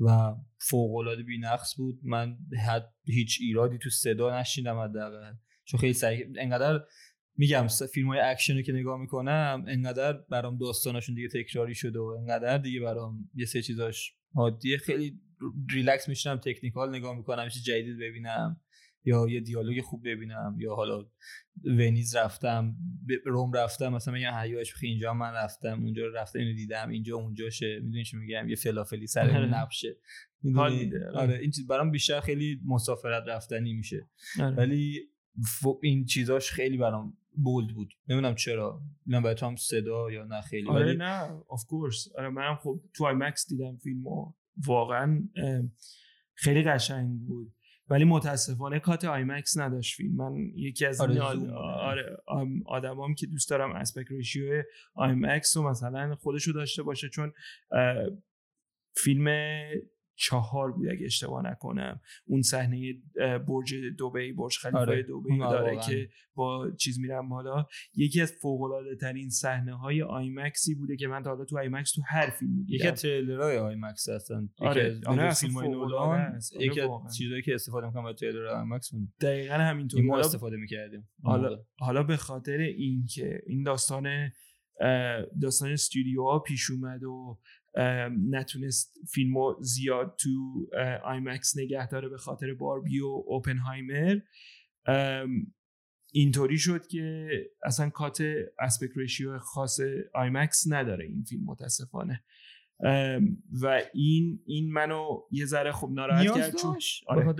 [0.00, 2.00] و فوق العاده بی‌نقص بود.
[2.02, 2.36] من
[2.68, 5.32] حد هیچ ایرادی تو صدا نشنیدم حداقل.
[5.64, 6.80] چون خیلی سعی انقدر
[7.36, 12.16] میگم فیلم های اکشن رو که نگاه می‌کنم انقدر برام داستاناشون دیگه تکراری شده و
[12.20, 14.78] انقدر دیگه برام یه سه چیزاش عادیه.
[14.78, 15.20] خیلی
[15.70, 18.60] ریلکس میشینم technical نگاه می‌کنم چیز جدید ببینم.
[19.04, 21.06] یا یه دیالوگ خوب ببینم یا حالا
[21.64, 22.76] ونیز رفتم
[23.24, 28.04] روم رفتم مثلا میگم حیاش اینجا من رفتم اونجا رفتم اینو دیدم اینجا اونجاشه می‌دونی
[28.04, 29.60] چی میگم؟ یه فلافلی سر آره.
[29.60, 29.96] نبشه
[30.54, 31.38] حال میده آره.
[31.38, 34.08] این چیز برام بیشتر خیلی مسافرت رفتنی میشه.
[34.40, 34.56] آره.
[34.56, 35.00] ولی
[35.40, 37.88] ف- این چیزاش خیلی برام بولد بود.
[38.08, 38.82] نمی‌دونم چرا.
[39.06, 40.68] نه برای تو هم صدا یا نه خیلی.
[40.68, 41.28] آره ولی نه.
[41.28, 42.18] Of course.
[42.18, 44.32] آره منم خب تو آیمکس دیدم فیلمو.
[44.66, 45.28] واقعا
[46.34, 47.52] خیلی قشنگ بود.
[47.88, 51.20] ولی متاسفانه cut IMAX نداشت فیلم من یکی از آره،.
[51.52, 52.16] آره
[52.66, 54.62] آدمام که دوست دارم aspect ratio
[54.94, 57.32] IMAX رو مثلا خودشو داشته باشه چون
[58.96, 59.28] فیلم
[60.22, 62.00] چهار بود اگه اشتباه نکنم.
[62.26, 62.92] اون صحنه
[63.48, 65.80] برج دبی برج خلیفه آره، دبی داره.
[65.86, 67.66] که با چیز میرم بالا.
[67.94, 71.58] یکی از فوق العاده ترین صحنه های IMAX ی بوده که من تا حالا تو
[71.58, 76.20] IMAX تو هر فیلمی یکی دیدم از تریلرهای IMAX هستن آره، یکی آره، فیلم نولان.
[76.20, 76.80] آره، یکی.
[76.80, 80.02] از چیزایی که استفاده می‌کنم برای تریلر IMAX بود دقیقا همینطور.
[80.02, 81.08] ما حالا- استفاده می‌کردیم.
[81.22, 84.30] حالا حالا به خاطر این که این داستان
[85.42, 87.38] داستان استودیوها پیش اومد و
[88.30, 90.66] نتونست فیلمو زیاد تو
[91.04, 94.18] IMAX نگه داره به خاطر باربی و اوپنهایمر.
[96.12, 97.28] اینطوری شد که
[97.64, 98.22] اصلا cut
[98.58, 99.80] aspect ratio خاص
[100.14, 102.24] IMAX نداره این فیلم متاسفانه.
[103.62, 107.32] و این این منو یه ذره خوب ناراحت کرد چون آره.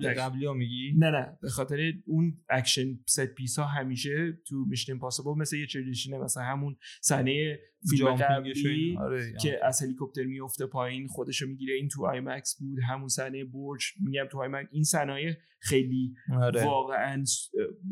[0.00, 0.14] به.
[0.14, 4.92] قبلی ها میگی نه نه به خاطر اون action set piece ها همیشه تو Mission
[4.92, 7.58] Impossible مثل یه tradition ه مثلا همون صحنه
[7.90, 8.96] فیلم قبلی.
[8.98, 13.84] آره که از هلیکوپتر میفته پایین خودشو می‌گیره این تو IMAX بود همون صحنه برج
[14.00, 17.24] میگم تو IMAX این صحنه خیلی آره واقعا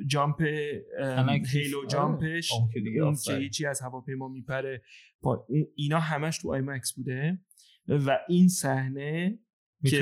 [0.07, 0.43] jump
[1.53, 1.89] HALO آره.
[1.89, 3.37] jump ش اون که.
[3.37, 4.83] هیچی از هواپیما میپره
[5.77, 7.39] اینا همش تو IMAX بوده
[7.89, 9.39] و این صحنه
[9.85, 9.97] جو-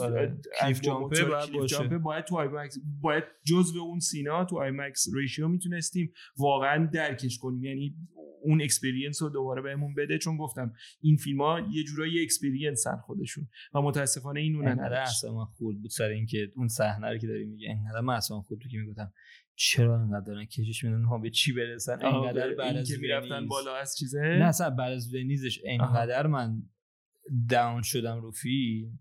[0.00, 0.38] آره.
[0.60, 1.50] cliff jump ه باید
[1.98, 7.64] باید تو IMAX باید جزو اون scene ا تو IMAX ratio می‌تونستیم واقعا درکش کنیم
[7.64, 7.96] یعنی
[8.42, 12.96] اون experience رو دوباره بهمون بده چون گفتم این فیلم ها یه جورایی experience هن
[12.96, 17.18] خودشون و متاسفانه این اون انقدر اصلا من خورد بود سر اینکه اون صحنه رو
[17.18, 19.12] که داری میگه انقدر من اصلا خورد که می‌گفتم
[19.60, 23.46] چرا انقدر دارن کشش میدن ها به چی برسن؟ انقدر بعد از که می‌رفتن.
[23.46, 26.62] بالا از چیزه؟ نه اصلا بعد از ونیزش انقدر من
[27.48, 28.98] down شدم رو فیلم.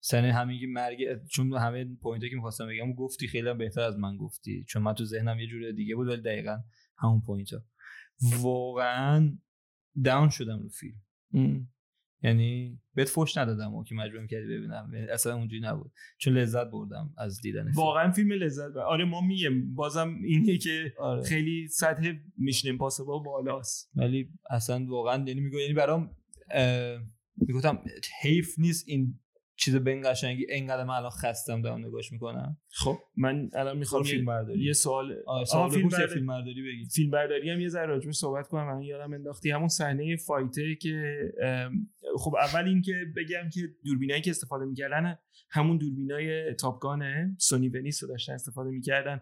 [0.00, 4.16] سن همین که مرگ چون همه point که می‌خواستم بگم گفتی خیلی بهتر از من
[4.16, 4.64] گفتی.
[4.68, 6.58] چون من تو ذهنم یه جور دیگه بود ولی دقیقا
[6.98, 7.60] همون point ها
[8.40, 9.38] واقعا
[10.04, 11.02] down شدم رو فیلم.
[11.34, 11.68] ام.
[12.26, 16.70] یعنی بهت فوش ندادم و که مجبورم کردی ببینم یعنی اصلا اونجوری نبود چون لذت
[16.70, 17.76] بردم از دیدن فیلم.
[17.76, 21.22] واقعا فیلم لذت بر آره ما میگیم بازم اینه که آره.
[21.22, 26.10] خیلی سطح Mission Impossible بالاست ولی اصلا واقعا یعنی میگم یعنی برام
[27.36, 27.78] می‌گفتم
[28.22, 29.18] حیف نیست این
[29.56, 32.58] چیز به این قشنگی اینقدر من الان خستم دارم نگاش می‌کنم.
[32.68, 36.14] خب من الان می‌خوام فیلم یه, برداری یه سوال سوال فیلم فیلم, برداری.
[36.14, 38.74] فیلم برداری بگی فیلم برداری هم یه ذره راجبش صحبت کنم.
[38.74, 41.18] من یادم انداختی همون صحنه فایته که
[42.18, 45.18] خب اول این که بگم که دوربینایی که استفاده می‌کردن
[45.50, 49.20] همون دوربینای تاپگانه سونی ونیس رو داشتن استفاده می‌کردن.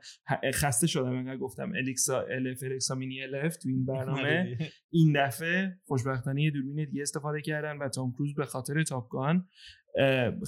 [0.54, 4.58] خسته شدم انقدر گفتم الکسا الف الکسا مینی الف تو این برنامه.
[4.90, 9.48] این دفعه خوشبختانه یه دوربین دیگه استفاده کردن و تام کروز به خاطر تاپگان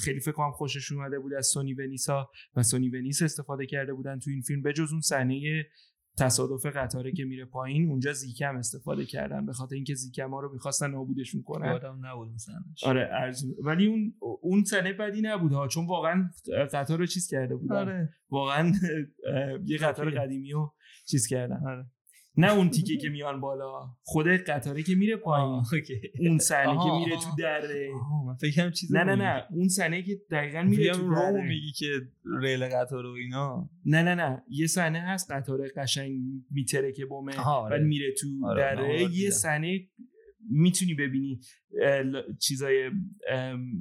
[0.05, 4.19] خیلی فکر کنم خوشش اومده بود از سونی ونیسا و سونی ونیس استفاده کرده بودن
[4.19, 4.63] تو این فیلم.
[4.63, 5.67] بجز اون صحنه
[6.19, 10.53] تصادف قطاره که میره پایین اونجا زیکم استفاده کردن به خاطر اینکه زیکم ها رو
[10.53, 11.67] می‌خواستن نابودشون کنن.
[11.67, 12.29] یادم نبود
[12.83, 16.31] آره ارزون ولی اون اون صحنه بدی نبود ها چون واقعا
[16.73, 17.77] قطار رو چیز کرده بودن.
[17.77, 18.15] آره.
[18.31, 18.73] واقعا
[19.65, 20.11] یه قطار.
[20.11, 20.75] قدیمی رو
[21.07, 21.67] چیز کردن.
[21.67, 21.87] آره.
[22.39, 23.91] نه اون تیکه که میان بالا.
[24.03, 25.63] خود قطاره که میره پایین.
[26.21, 27.17] اون صحنه که میره.
[27.17, 27.91] تو دره.
[28.41, 29.45] فکرم چیز نه نه نه.
[29.51, 31.49] اون صحنه که دقیقا میره تو دره.
[31.49, 31.87] میگی که
[32.41, 33.71] ریل قطار و اینا.
[33.85, 34.43] نه نه نه.
[34.51, 36.21] یه صحنه هست قطار قشنگ
[36.51, 37.77] میتره که بومه آره.
[37.77, 39.03] ولی میره تو آره، دره.
[39.15, 39.31] یه.
[39.31, 39.81] صحنه
[40.51, 41.41] می‌تونی ببینی
[42.41, 42.91] چیزای
[43.29, 43.73] ام،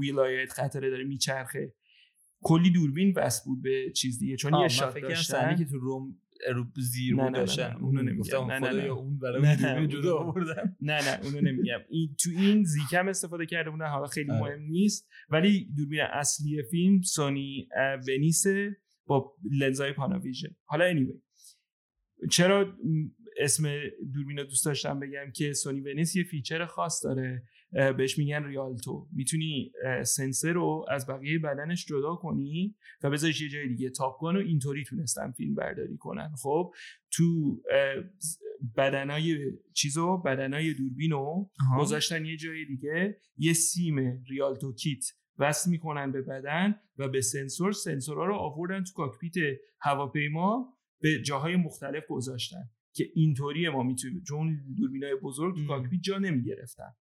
[0.00, 1.74] ویلای قطاره داره میچرخه.
[2.42, 5.56] کلی دوربین وصل بود به چیز دیگه چون یه شات داشتن.
[5.56, 6.16] که تو روم
[6.54, 8.46] رو زیر نه، داشتن اونو نمیگم.
[8.50, 11.78] نه، نه، اون برای جدا آوردن نه نه اونو نمیگم.
[11.88, 13.86] این تو این زیکم استفاده کرده بودن.
[13.86, 14.40] حالا خیلی آره.
[14.40, 15.08] مهم نیست.
[15.28, 18.76] ولی دوربین اصلی فیلم سونی اه، ونیسه
[19.06, 20.48] با لنزای پاناویژن.
[20.64, 21.18] حالا anyway.
[22.30, 22.78] چرا
[23.38, 23.62] اسم
[24.14, 27.42] دوربین رو دوست داشتم بگم که Sony Venice یه feature خاص داره.
[27.74, 29.08] بهش میگن Rialto.
[29.12, 29.72] می‌تونی
[30.04, 33.90] سنسر رو از بقیه بدنش جدا کنی و بذاریش یه جای دیگه.
[33.90, 36.32] Top Gun رو اینطوری تونستن فیلم برداری کنن.
[36.42, 36.72] خب
[37.12, 37.60] تو
[38.76, 43.20] بدنای چیزو بدنای دوربین رو گذاشتن یه جای دیگه.
[43.36, 45.04] یه سیم Rialto kit
[45.38, 47.72] وصل می‌کنن به بدن و به سنسور.
[47.72, 49.34] سنسورها رو آوردن تو cockpit
[49.80, 54.22] هواپیما به جاهای مختلف گذاشتن که اینطوری ما می‌تونیم.
[54.28, 56.94] چون دوربینای بزرگ تو cockpit جا نمی‌گرفتن.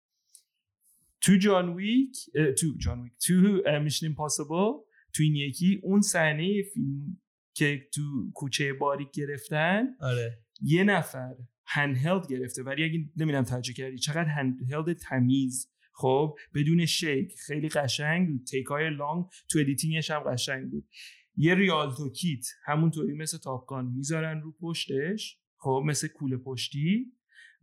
[1.23, 2.17] تو John Wick
[2.59, 3.33] تو John Wick تو
[3.79, 4.71] Mission Impossible
[5.15, 7.21] تو این یکی اون صحنه فیلم
[7.55, 10.39] که تو کوچه باریک گرفتن آره.
[10.61, 11.35] یه نفر
[11.65, 11.97] hand
[12.29, 12.63] گرفته.
[12.63, 14.59] ولی اگه نمی‌دونم توجه کردی چقدر hand
[14.93, 15.69] تمیز.
[15.93, 20.87] خب بدون shake خیلی قشنگ take های long تو editing ش هم قشنگ بود.
[21.35, 25.39] یه Rialto kit همونطوری مثل Top Gun می‌ذارن رو پشتش.
[25.57, 27.13] خب مثل کوله پشتی.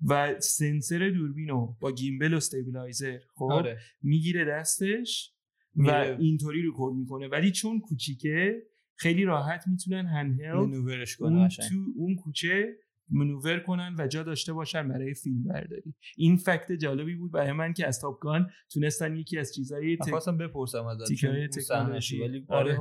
[0.09, 3.78] و سنسر دوربینو با gimbal و stabilizer خب آره.
[4.03, 5.34] می‌گیره دستش
[5.76, 7.28] و اینطوری رکورد می‌کنه.
[7.28, 8.62] ولی چون کوچیکه
[8.94, 12.76] خیلی راحت می‌تونن handheld maneuver ش کنن اون تو اون کوچه
[13.11, 15.94] maneuver کنن و جا داشته باشن برای فیلم برداری.
[16.16, 20.11] این fact جالبی بود برای من که از Top Gun تونستن یکی از چیزایی تک...
[20.11, 22.20] خواستم بپرسم تیکه‌ی تکنولوژی.
[22.20, 22.78] ولی آره.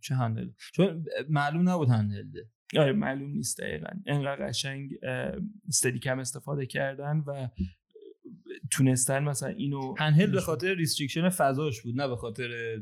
[0.00, 3.90] چه handheld چون معلوم نبود handheld ه آره معلوم نیست دقیقا.
[4.06, 4.90] انقدر قشنگ
[5.68, 7.48] steadicam استفاده کردن و
[8.70, 12.80] تونستن مثلا اینو handheld به خاطر restriction فضاش بود نه به خاطر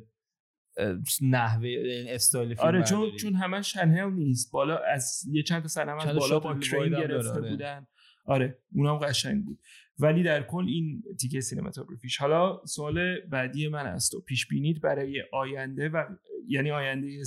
[1.22, 1.68] نحوه
[2.08, 4.52] استایل فیلم آره چون چون همش handheld نیست.
[4.52, 7.50] بالا از یه چند تا از بالا با کرین گرفته آره.
[7.50, 7.86] بودن.
[8.24, 9.58] آره اونم قشنگ بود.
[9.98, 12.18] ولی در کل این تیکه cinematography ش.
[12.18, 16.04] حالا سوال بعدی من اینه و پیش بینیت برای آینده و
[16.48, 17.24] یعنی آینده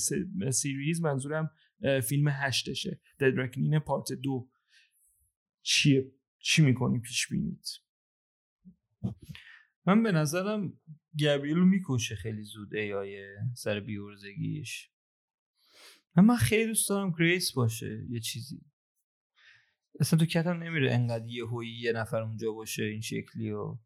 [0.52, 1.52] series منظورم
[2.04, 3.00] فیلم هشتشه.
[3.20, 4.50] Dead Reckoning part دو.
[5.62, 7.66] چیه؟ چی می‌کنی پیش بینیت
[9.86, 10.80] من به نظرم
[11.20, 13.26] گبریلو می‌کشه خیلی زود ای آی
[13.56, 14.92] سر بیورزگیش.
[16.16, 18.62] من خیلی دوست دارم گریس باشه یه چیزی.
[20.00, 23.78] اصلا تو کتم نمیره انقدر یه هویی یه نفر اونجا باشه این شکلی و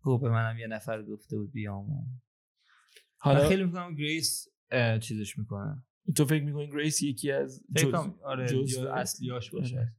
[0.00, 1.86] خب به منم یه نفر گفته بود بیام.
[3.16, 4.48] حالا خیلی می‌کنم گریس
[5.00, 5.84] چیزش می‌کنه.
[6.16, 7.94] تو فکر می‌کنی گریس یکی از جز...
[8.22, 9.76] آره جز اصلیاش باشه.
[9.76, 9.96] آره.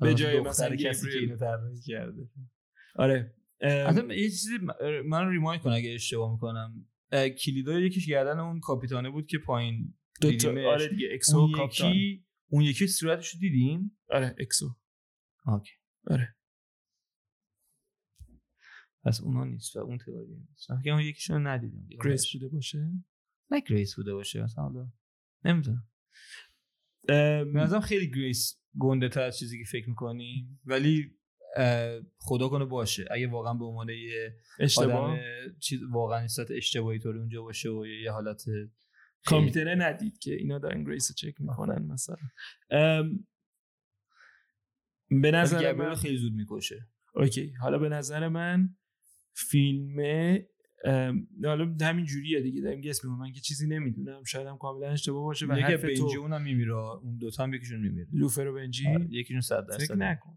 [0.00, 1.36] به جای مثلا کسی که اینو
[1.86, 2.30] کرده.
[2.94, 4.58] آره اصلا یه چیزی
[5.06, 6.86] من remind کنم اگه اشتباه می‌کنم.
[7.44, 12.24] کلیدای یکیش گردن اون کاپیتانه بود که پایین دو تا آره دیگه اکسو اون یکی
[12.48, 14.76] اون یکی صورتش رو دیدین؟ آره اکسو
[15.46, 15.72] اوکی.
[16.06, 16.36] آره.
[19.04, 20.70] پس اونا نیست و اون تئوری نیست.
[20.70, 21.86] اگه اون یکیشون رو ندیدم.
[22.04, 22.90] گریس بوده باشه؟
[23.50, 24.92] نه گریس بوده باشه مثلا حالا
[25.44, 25.86] نمی‌دونم.
[27.52, 31.16] به خیلی گریس گنده تر از چیزی که فکر می‌کنیم ولی
[32.18, 33.08] خدا کنه باشه.
[33.10, 35.18] اگه واقعا به عنوان یه اشتباه؟
[35.58, 38.44] چیز واقعا نیست اشتباهی طوری اونجا باشه و یه حالت
[39.24, 42.16] کامپیوتره ندید که اینا دارن گریس چک می‌کنن مثلا.
[45.10, 46.88] به نظر من خیلی زود می‌کشه.
[47.14, 47.52] اوکی.
[47.60, 48.76] حالا به نظر من
[49.34, 50.00] فیلم
[51.44, 54.24] حالا همین جوریه دیگه داریم گس من که چیزی نمی‌دونم.
[54.24, 58.06] شاید هم کاملا اشتباه باشه و حرف بنجی اونم میمیره اون دوتا هم یکیشون میمیره.
[58.12, 60.36] لوفر و بنجی؟ آره، یکیشون 100 درصد فکر نکن.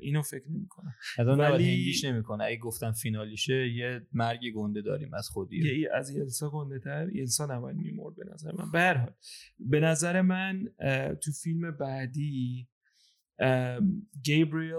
[0.00, 0.94] اینو فکر نمی‌کنم.
[1.18, 2.44] ولی هنگیش نمی‌کنه.
[2.44, 5.80] اگه گفتم فینالیشه یه مرگ گنده داریم از خودی.
[5.80, 8.70] یه از یلسا گنده تر یلسا نباید میمرد به نظر من.
[8.70, 9.12] به حال
[9.58, 10.64] به نظر من
[11.22, 12.68] تو فیلم بعدی
[14.22, 14.74] گیبریل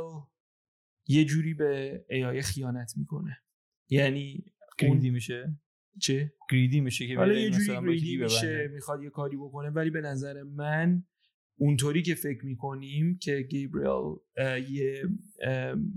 [1.08, 3.38] یه جوری به ای خیانت می‌کنه.
[3.90, 4.44] یعنی
[4.80, 5.60] گریدی میشه.
[6.02, 10.02] چه؟ گریدی میشه که حالا یه جوری گریدی میشه می‌خواد یه کاری بکنه ولی به
[10.02, 11.04] نظر من
[11.58, 14.16] اونطوری که فکر می‌کنیم که گیبریل
[14.70, 15.04] یه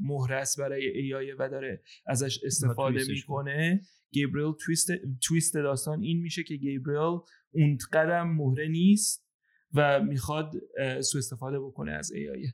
[0.01, 3.83] مهرس برای ایای و داره ازش استفاده می‌کنه.
[4.11, 4.91] گیبریل تویست,
[5.23, 7.19] تویست داستان این میشه که گیبریل
[7.51, 9.29] اون قدم مهره نیست
[9.75, 10.53] و می‌خواد
[11.01, 12.47] سو استفاده بکنه از ایای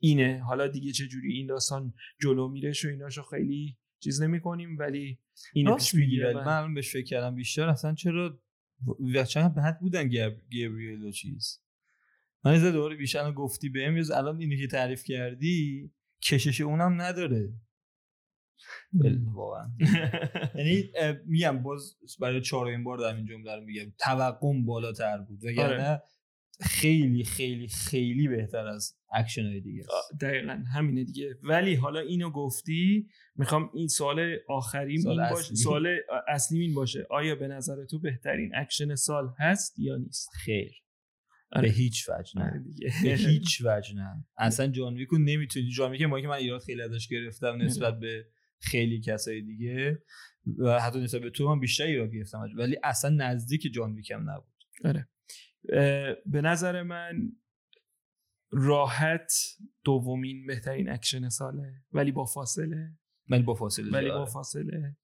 [0.00, 0.42] اینه.
[0.42, 5.18] حالا دیگه چه جوری این داستان جلو میرش و ایناشو خیلی چیز نمی کنیم ولی
[5.52, 8.40] اینو پیش میگی ولی من الان بهش فکر کردم بیشتر اصلا چرا
[9.28, 11.62] چقدر بد بودن گبریل و چیز.
[12.44, 15.90] من از دوباره بیشتر گفتی بهم یه الان اینو که تعریف کردی
[16.22, 17.52] کشش اونم نداره.
[19.24, 19.70] واقعا.
[20.54, 20.90] یعنی
[21.26, 23.92] میگم باز برای چهارمین بار دارم این جمله رو میگم.
[23.98, 25.44] توقعم بالاتر بود.
[25.44, 26.02] وگرنه آره.
[26.60, 29.82] خیلی خیلی خیلی بهتر از اکشن های دیگه
[30.20, 31.34] دقیقا همینه دیگه.
[31.42, 35.96] ولی حالا اینو گفتی می‌خوام این سوال آخریم سوال این باشه سوال
[36.28, 37.06] اصلیم این باشه.
[37.10, 40.72] آیا به نظر تو بهترین اکشن سال هست یا نیست؟ خیر.
[41.52, 41.68] آره.
[41.68, 42.92] به هیچ وجه آره نه دیگه.
[43.02, 44.26] به هیچ وجه نه.
[44.38, 47.98] اصلا John Wick رو نمی‌تونی John Wick ما که من ایراد خیلی ازش گرفتم نسبت
[47.98, 48.26] به
[48.60, 50.02] خیلی کسای دیگه
[50.58, 52.48] و حتی نسبت به تو من بیشتر ایراد گرفتم.
[52.56, 54.54] ولی اصلا نزدیک John Wick هم نبود.
[54.84, 55.04] اه،
[56.26, 57.32] به نظر من
[58.50, 59.32] راحت
[59.84, 61.74] دومین بهترین اکشن ساله.
[61.92, 62.92] ولی با فاصله.
[63.30, 64.08] ولی با فاصله ولی.
[64.08, 64.96] با فاصله.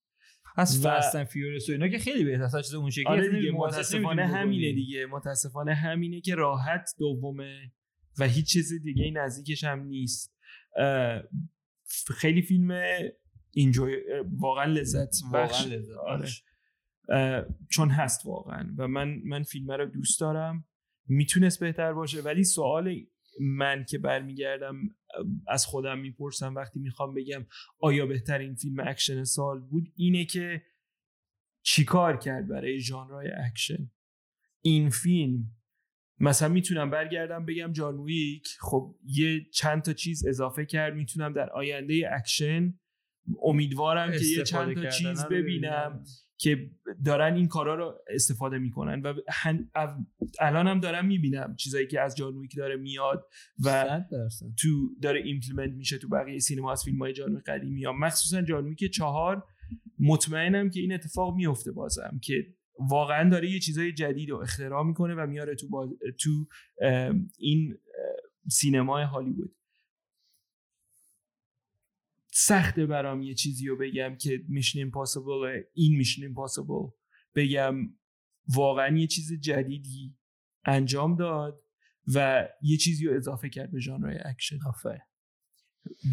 [0.57, 2.43] از و- Fast and Furious و اینا که خیلی بهتر.
[2.43, 4.73] اصلا چیز اون شکلی آره دیگه متاسفانه همینه.
[4.73, 5.07] دیگه.
[5.07, 7.73] متاسفانه همینه که راحت دومه
[8.19, 10.35] و هیچ چیز دیگه نزدیکش هم نیست.
[12.17, 12.71] خیلی فیلم
[13.51, 13.97] enjoy
[14.39, 15.61] واقعا لذت بخش.
[15.65, 16.29] واقعا لذت آره.
[17.71, 18.75] چون هست واقعا.
[18.79, 20.65] و من من فیلم رو دوست دارم.
[21.09, 22.23] می‌تونست بهتر باشه.
[22.23, 22.97] ولی سوال
[23.41, 24.77] من که برمیگردم
[25.49, 27.47] از خودم می‌پرسم وقتی می‌خوام بگم
[27.79, 30.63] آیا بهترین فیلم اکشن سال بود اینه که
[31.63, 33.91] چیکار کرد برای ژانرهای اکشن؟
[34.61, 35.51] این فیلم
[36.21, 38.49] مثلا می‌تونم برگردم بگم جان ویک.
[38.61, 40.95] خب یه چند تا چیز اضافه کرد.
[40.95, 42.79] می‌تونم در آینده اکشن
[43.43, 46.05] امیدوارم که یه چند تا چیز ببینم.
[46.39, 46.71] که
[47.05, 49.71] دارن این کارا رو استفاده می‌کنن و هن...
[50.41, 53.29] الان هم دارم می‌بینم چیزایی که از جان ویک داره میاد
[53.65, 54.01] و.
[54.63, 58.43] تو داره implement میشه تو بقیه سینما از فیلم های جان ویک قدیمی ها مخصوصا
[58.43, 59.45] جان ویک چهار
[59.99, 62.47] مطمئنم که این اتفاق میفته بازم که
[62.79, 65.89] واقعا داره یه چیزای جدید رو اختراع می‌کنه و میاره تو, باز...
[66.21, 66.47] تو
[67.39, 67.79] این
[68.51, 69.57] سینمای هالیوود
[72.47, 76.87] سخته برام یه چیزی رو بگم که Mission Impossible این Mission Impossible
[77.35, 77.75] بگم
[78.49, 80.17] واقعا یه چیز جدیدی
[80.65, 81.61] انجام داد
[82.15, 84.59] و یه چیزی رو اضافه کرد به ژانر اکشن.
[84.67, 85.01] آفرین.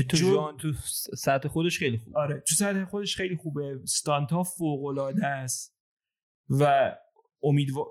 [0.09, 0.73] تو جو- جان تو
[1.17, 2.17] سطح خودش خیلی خوب.
[2.17, 3.79] آره تو سطح خودش خیلی خوبه.
[3.85, 5.77] stunt ها فوق العاده است
[6.49, 6.91] و
[7.43, 7.85] امیدوار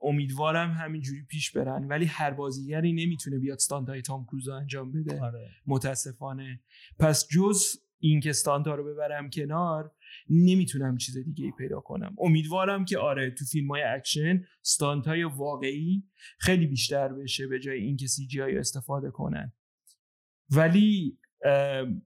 [0.00, 1.84] امیدوارم همینجوری پیش برن.
[1.88, 5.20] ولی هر بازیگری نمی‌تونه بیاد stunt های تام کروز رو انجام بده.
[5.20, 5.50] آره.
[5.66, 6.60] متاسفانه.
[6.98, 7.64] پس جز
[7.98, 9.92] این که stunt ها رو ببرم کنار
[10.30, 12.16] نمی‌تونم چیز دیگه ای پیدا کنم.
[12.18, 16.04] امیدوارم که آره تو فیلم های اکشن stunt های واقعی
[16.38, 19.52] خیلی بیشتر بشه به جای اینکه CG استفاده کنن.
[20.50, 22.02] ولی ام،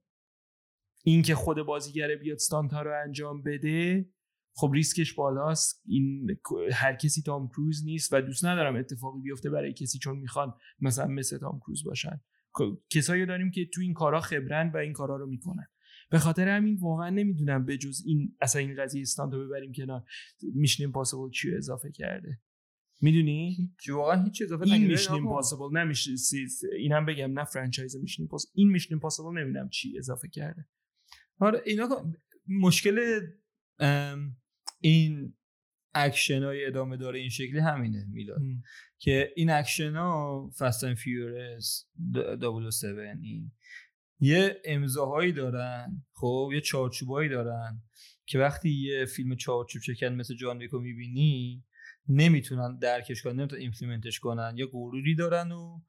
[1.05, 4.09] این که خود بازیگر بیاد stunt ها رو انجام بده
[4.55, 5.83] خب ریسکش بالاست.
[5.87, 6.37] این
[6.73, 11.07] هر کسی تام کروز نیست و دوست ندارم اتفاقی بیفته برای کسی چون می‌خوان مثلا
[11.07, 12.21] مثل تام کروز باشن.
[12.91, 15.67] کسایی داریم که تو این کارا خبرن و این کارا رو می‌کنن.
[16.11, 20.05] به خاطر همین واقعا نمی‌دونم به جز این اصلا این قضیه stunt رو ببریم کنار.
[20.55, 22.41] Mission Impossible چی اضافه کرده.
[23.01, 24.87] می‌دونی؟ واقعا هیچ اضافه این.
[24.87, 25.13] Mission.
[25.13, 26.11] Impossible نمیشه
[26.79, 30.69] اینم بگم نه franchise Mission Impossible این Mission Impossible نمی‌دونم چی اضافه کرده.
[31.39, 32.13] آره اینا
[32.49, 33.21] مشکل
[33.79, 34.37] ام،
[34.83, 35.35] این
[35.95, 38.41] اکشن های ادامه داره این شکلی همینه میلاد.
[38.99, 42.71] که این اکشن ها Fast and Furious دابل
[43.23, 43.53] این
[44.21, 47.83] یه امضاهایی دارن خب یه چارچوبایی دارن
[48.27, 51.65] که وقتی یه فیلم چارچوب شکن مثل جان ویکو می‌بینی
[52.09, 54.55] نمی‌تونن درکش کنن نمی‌تونن implement ش کنن.
[54.57, 55.81] یا غروری دارن و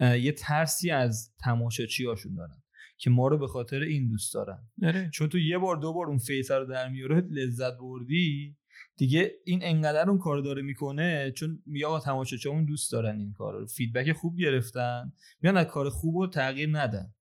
[0.00, 2.61] یه ترسی از تماشاچی هاشون دارن.
[3.02, 4.68] که ما رو به خاطر این دوست دارن.
[4.82, 5.10] آره.
[5.12, 8.56] چون تو یه بار دو بار اون face رو در میاره لذت بردی.
[8.96, 13.54] دیگه این انقدر اون کار داره می‌کنه چون میگه آقا تماشاچیامون دوست دارن این کار
[13.54, 15.12] رو feedback خوب گرفتن.
[15.40, 17.14] میان از کار خوب رو تغییر ندن.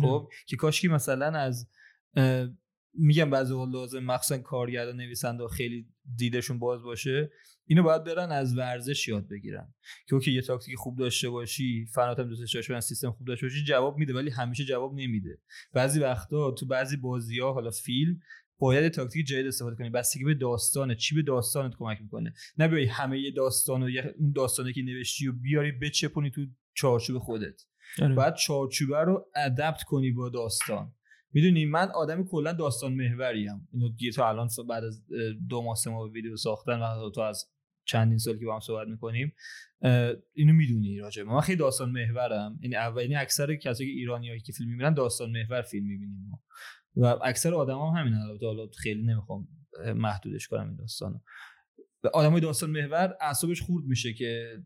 [0.00, 1.68] خب؟ که کاشکی مثلا از
[2.94, 7.30] میگم بعضی لازم مخصوصا کارگردان نویسنده خیلی دیدشون باز باشه.
[7.66, 9.74] اینو باید برن از ورزش یاد بگیرن.
[10.06, 13.46] که okay یه تاکتیک خوب داشته باشی فنات هم دوستش داشته باشی سیستم خوب داشته
[13.46, 15.38] باشی جواب میده ولی همیشه جواب نمیده.
[15.72, 18.20] بعضی وقتا تو بعضی بازی ها حالا فیلم
[18.58, 19.90] باید تاکتیک جدید استفاده کنی.
[19.90, 22.32] بستگی به داستانه چی به داستانت کمک می‌کنه.
[22.58, 26.46] نه بیای همه یه داستان و یه- اون داستانی که نوشتی و بیاری بچپونی تو
[26.74, 27.62] چارچوب خودت.
[28.02, 28.14] آره.
[28.14, 30.92] باید چارچوبه رو ادپت کنی با داستان.
[31.32, 35.02] می‌دونی من آدم کلا داستان محوریم اینو دیگه تا الان بعد از
[35.48, 37.44] دو ماه سه ماه ویدیو ساختن و تا از
[37.84, 39.34] چندین سال که با هم صحبت می‌کنیم
[40.32, 41.34] اینو می‌دونی راجع من.
[41.34, 45.62] من خیلی داستان محورم یعنی اولین اکثر کسایی که ایرانیایی که فیلم می‌بینن داستان محور
[45.62, 46.42] فیلم می‌بینیم ما
[46.96, 49.48] و اکثر آدم هم همین البته حالا خیلی نمی‌خوام
[49.94, 51.18] محدودش کنم این داستانو
[52.14, 54.62] آدمای داستان محور اعصابش خورد میشه که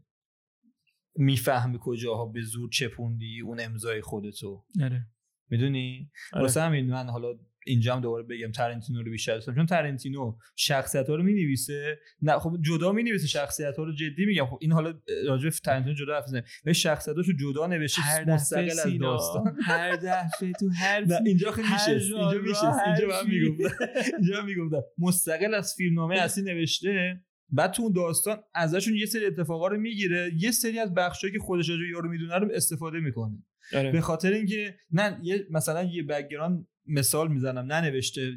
[1.17, 5.07] می‌فهمی کجاها به زور چپوندی اون امضای خودتو آره.
[5.51, 6.43] می‌دونی آره.
[6.43, 7.39] واسه همین من حالا
[7.69, 9.55] اینجا هم دوباره بگم ترنتینو رو بیشتر دوست.
[9.55, 11.99] چون ترنتینو شخصیت ها رو می‌نویسه.
[12.23, 14.47] نه خب جدا می‌نویسه شخصیت ها رو جدی میگم.
[14.47, 14.95] خب این حالا
[15.27, 19.57] راجع به ترنتینو جدا حرف بزنیم ولی شخصیتاشو جدا نوشته مستقل از داستان.
[19.63, 21.91] هر دفعه تو هر نه اینجا خیلی میشه.
[21.91, 22.65] اینجا میشه.
[22.87, 23.31] اینجا من.
[23.31, 23.77] می‌گفتم.
[24.19, 24.83] اینجا من می‌گفتم.
[24.99, 27.21] مستقل از فیلمنامه اصلی نوشته.
[27.51, 30.31] بعد تو اون داستان ازشون یه سری اتفاقا رو می‌گیره.
[30.37, 33.43] یه سری از بخشایی که خودش راجع یارو می‌دونه رو استفاده می‌کنه.
[33.75, 33.93] آره.
[33.93, 38.33] به خاطر اینکه نه یه مثلا یه background مثال می‌زنم ننوشته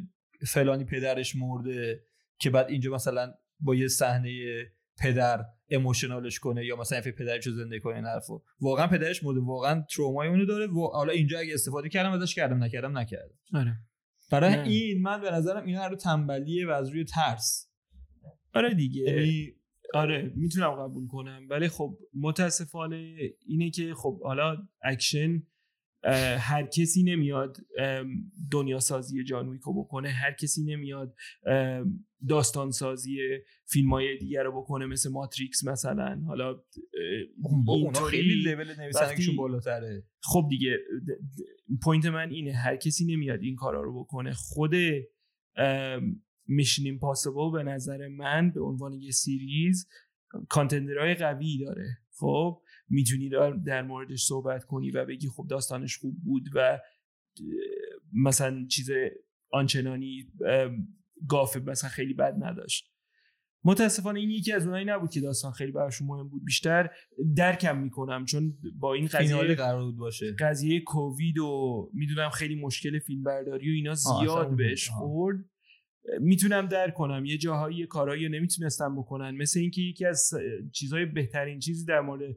[0.48, 2.04] فلانی پدرش مرده
[2.40, 4.32] که بعد اینجا مثلا با یه صحنه
[5.00, 8.44] پدر emotional ش کنه یا مثلا فکر پدرش رو زنده کنه این حرفو.
[8.62, 10.68] واقعا پدرش مرده واقعا ترومای اونو داره.
[10.68, 13.36] و حالا اینجا اگه استفاده کردم ازش کردم نکردم نکردم.
[13.54, 13.78] آره.
[14.32, 14.68] برای نه.
[14.68, 17.70] این من به نظرم اینا رو تنبلیه و از روی ترس.
[18.54, 19.02] آره دیگه.
[19.02, 19.54] یعنی
[19.94, 21.48] آره می‌تونم قبول کنم.
[21.50, 25.44] ولی خب متاسفانه اینه که خب حالا اکشن
[26.40, 27.58] هر کسی نمیاد
[28.52, 31.16] دنیا سازی جان ویکو بکنه هر کسی نمیاد
[32.30, 33.18] داستان سازی
[33.66, 36.22] فیلم های دیگر رو بکنه مثل ماتریکس مثلا.
[36.28, 36.54] حالا
[37.66, 40.04] با اونا خیلی لول نویسندگیشون بالاتره.
[40.24, 40.78] خب دیگه
[41.84, 44.34] point من اینه هر کسی نمیاد این کارا رو بکنه.
[44.34, 44.76] خود
[46.48, 49.88] Mission Impossible به نظر من به عنوان یه series
[50.50, 51.98] contender های قوی داره.
[52.20, 52.62] خب؟
[52.92, 53.30] می‌تونی
[53.66, 56.80] در موردش صحبت کنی و بگی خب داستانش خوب بود و
[58.14, 58.90] مثلا چیز
[59.52, 60.28] آنچنانی
[61.28, 62.92] گافه مثلا خیلی بد نداشت.
[63.64, 66.46] متاسفانه این یکی از اونایی نبود که داستان خیلی براشون مهم بود.
[66.46, 66.90] بیشتر
[67.36, 70.36] درکم می‌کنم چون با این قضیه قرار بود باشه.
[70.40, 74.90] قضیه کووید و می‌دونم خیلی مشکل فیلم برداری و اینا زیاد بهش.
[74.90, 75.38] خورد.
[76.20, 77.26] می‌تونم درک کنم.
[77.26, 79.36] یه جاهایی کارایی رو نمی‌تونستن بکنن.
[79.36, 80.34] مثل اینکه یکی از
[80.72, 82.36] چیزهای بهترین چیزی در مورد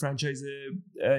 [0.00, 0.44] franchise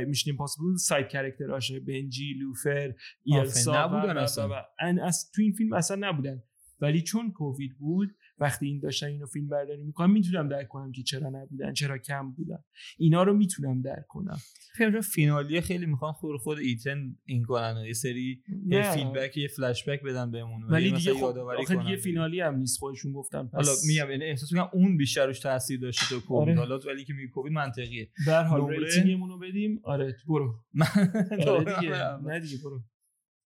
[0.07, 2.93] Mission Impossible side character اشه بنجی لوثر
[3.23, 4.49] ایلسا نبودن و- اصلا.
[4.49, 6.43] و- ان- از تو این فیلم اصلا نبودن.
[6.81, 11.03] ولی چون کووید بود وقتی این داشتن اینو فیلم برداری می‌کنن می‌تونم درک کنم که
[11.03, 12.63] چرا نبودن چرا کم بودن.
[12.97, 14.37] اینا رو می‌تونم درک کنم.
[14.79, 18.75] کنم finale خیلی می‌خوان خود خود ایتن این کنن یه سری نه.
[18.75, 22.79] یه feedback یه فلش بک بدن بهمون ولی دیگه خب آخه دیگه finale هم نیست
[22.79, 26.49] خودشون گفتن پس حالا میگم یعنی احساس می‌کنم اون بیشتر روش تاثیر داشته تو کووید.
[26.49, 26.59] آره.
[26.59, 28.09] حالا ولی که میگی کووید منطقیه.
[28.27, 29.81] هر حال نمره؟ rating مون رو بدیم.
[29.83, 30.55] آره برو.
[31.47, 32.17] آره دیگه.
[32.17, 32.83] نه دیگه برو.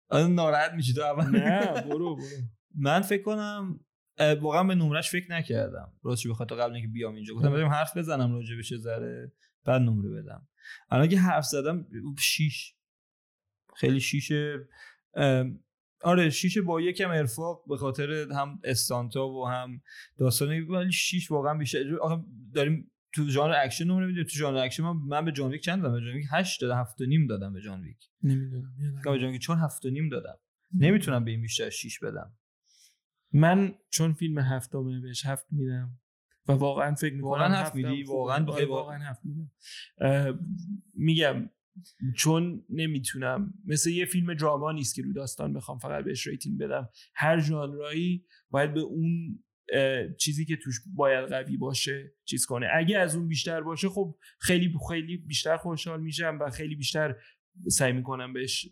[0.10, 1.26] آره ناراحت میشی تو اول.
[1.40, 2.26] نه برو برو.
[2.76, 3.80] من فکر کنم
[4.20, 5.94] واقعا به نمرش فکر نکردم.
[6.04, 9.32] راستش بخاطر قبل اینکه بیام اینجا گفتم بریم حرف بزنم راجع بهش یه ذره
[9.66, 10.48] بعد نمره بدم.
[10.90, 11.88] الان که حرف زدم
[12.20, 12.76] شیش.
[13.76, 14.68] خیلی شیشه
[16.02, 19.82] آره شیشه با یکم ارفاق به خاطر هم stunt ا و هم
[20.18, 21.96] داستانی ولی شیش واقعا بیشتر.
[22.02, 24.24] آخه داریم تو ژانر اکشن نمره میدیم.
[24.24, 26.80] تو ژانر اکشن من, من به جان ویک چند دادم به جان ویک 8 دادم
[26.80, 27.98] 7 و نیم دادم به جان ویک.
[28.24, 30.38] نمی‌دونم به جان ویک چون 7 و نیم دادم.
[30.74, 32.34] نمی‌تونم به این بیشتر 6 بدم.
[33.34, 36.00] من چون فیلم هفتمه بهش هفت میدم
[36.48, 39.52] و واقعا فکر می‌کنم واقعا هفت میدی؟ واقعا آره، واقعا هفت میدم.
[40.94, 41.50] میگم
[42.16, 46.90] چون نمی‌تونم مثل یه فیلم drama نیست که رو داستان بخوام فقط بهش rating بدم.
[47.16, 49.40] هر ژانرایی باید به اون
[50.20, 52.68] چیزی که توش باید قوی باشه چیز کنه.
[52.74, 57.16] اگه از اون بیشتر باشه خب خیلی خیلی بیشتر خوشحال میشم و خیلی بیشتر
[57.68, 58.70] سعی می‌کنم بهش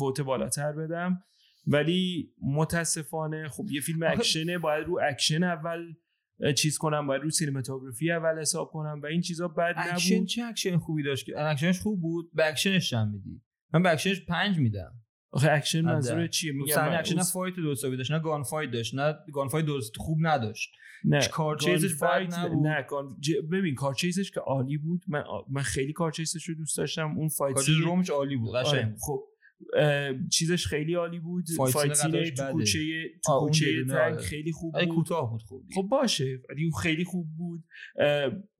[0.00, 1.24] vote بالاتر بدم.
[1.66, 5.94] ولی متاسفانه خب یه فیلم اکشنه باید رو اکشن اول
[6.56, 10.42] چیز کنم باید رو سینماتوگرافی اول حساب کنم و این چیزا بد اکشن نبود چه
[10.42, 13.42] اکشن خوبی داشت که اکشنش خوب بود به اکشنش چند میدی
[13.74, 14.92] من به اکشنش 5 میدم
[15.30, 15.80] آخه اکشن.
[15.80, 19.48] منظور چیه میگم من اکشن نه fight درست داشت نه gun fight داشت نه gun
[19.48, 20.72] fight درست خوب نداشت
[21.04, 22.66] نه car chase ش fight نبود.
[22.66, 26.08] نه gun- ج- ببین car chase ش که عالی بود من آ- من خیلی car
[26.08, 28.94] chase ش رو دوست داشتم اون fight scene- رومش عالی بود قشنگ آره،.
[29.00, 29.24] خب
[30.30, 31.44] چیزش خیلی عالی بود.
[31.56, 32.52] fight تو.
[32.52, 32.78] کوچه
[33.24, 34.16] تو کوچه تنگ آره.
[34.16, 34.84] خیلی خوب بود.
[34.84, 35.64] کوتاه بود خوب.
[35.74, 36.38] خب باشه.
[36.48, 37.64] ولی اون خیلی خوب بود.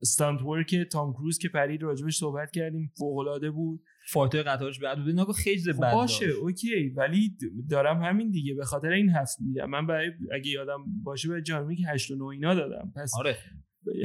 [0.01, 3.83] stunt work تام کروز که پرید راجبش صحبت کردیم فوق العاده بود.
[4.07, 5.27] fight قطارش بد بود.
[5.27, 6.25] که خیلی خب باشه.
[6.25, 6.39] داشت.
[6.39, 6.89] okay.
[6.89, 7.37] ولی
[7.69, 8.53] دارم همین دیگه.
[8.53, 9.69] به خاطر این هفت میدم.
[9.69, 12.91] من برای اگه یادم باشه به جان ویک 8 و 9 اینا دادم.
[12.95, 13.37] پس آره.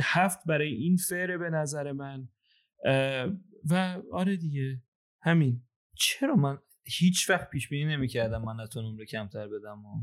[0.03, 2.29] هفت برای این فره به نظر من.
[3.71, 4.83] و آره دیگه.
[5.23, 5.63] همین.
[5.95, 6.59] چرا من
[6.89, 10.03] هیچ وقت پیش بینی نمی‌کردم من از تو نمره کمتر بدم و.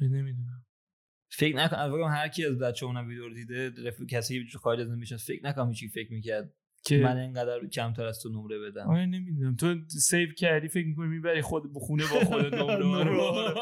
[0.00, 0.66] نمی‌دونم.
[1.30, 4.02] فکر نکنم البته هر کی از بچه‌مون ویدیو رو دیده رف...
[4.02, 6.54] کسی که خارج از میشه فکر نکنم هیچی فکر می‌کرد
[6.88, 11.08] که من اینقدر کمتر از تو نمره بدم آره نمی‌دونم تو سیو کردی فکر می‌کنی
[11.08, 13.54] می‌بری خود بخونه با خودت نمره رو.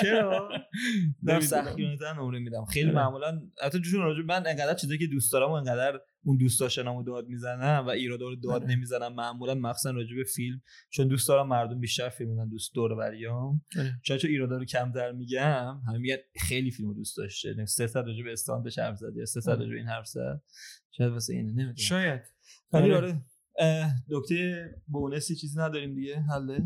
[0.00, 0.48] چرا
[1.22, 1.40] نمی‌دونم.
[1.40, 2.96] سختگیرانه‌تر نمره میدم خیلی آره.
[2.96, 7.02] معمولا حتی جوشون راجع من انقدر چیزایی که دوست دارم و انقدر اون دوست داشتنمو
[7.02, 8.66] داد می‌زنم و ایرادا رو داد آره.
[8.66, 12.94] نمی‌زنم معمولا مخصوصا راجع به فیلم چون دوست دارم مردم بیشتر فیلم بدن دوست دور
[12.94, 14.00] بریام آره.
[14.02, 18.24] چون چون ایرادا رو کمتر میگم همه میگن خیلی فیلمو دوست داشته سه صد راجع
[18.24, 19.60] به استاندش حرف زد یا سه آره.
[19.60, 20.42] راجع به این حرف زد
[20.90, 22.33] شاید واسه اینه نمی‌دونم شاید
[22.72, 23.24] ولی آره.
[23.58, 26.58] آره نکته بونسی چیزی نداریم دیگه حله؟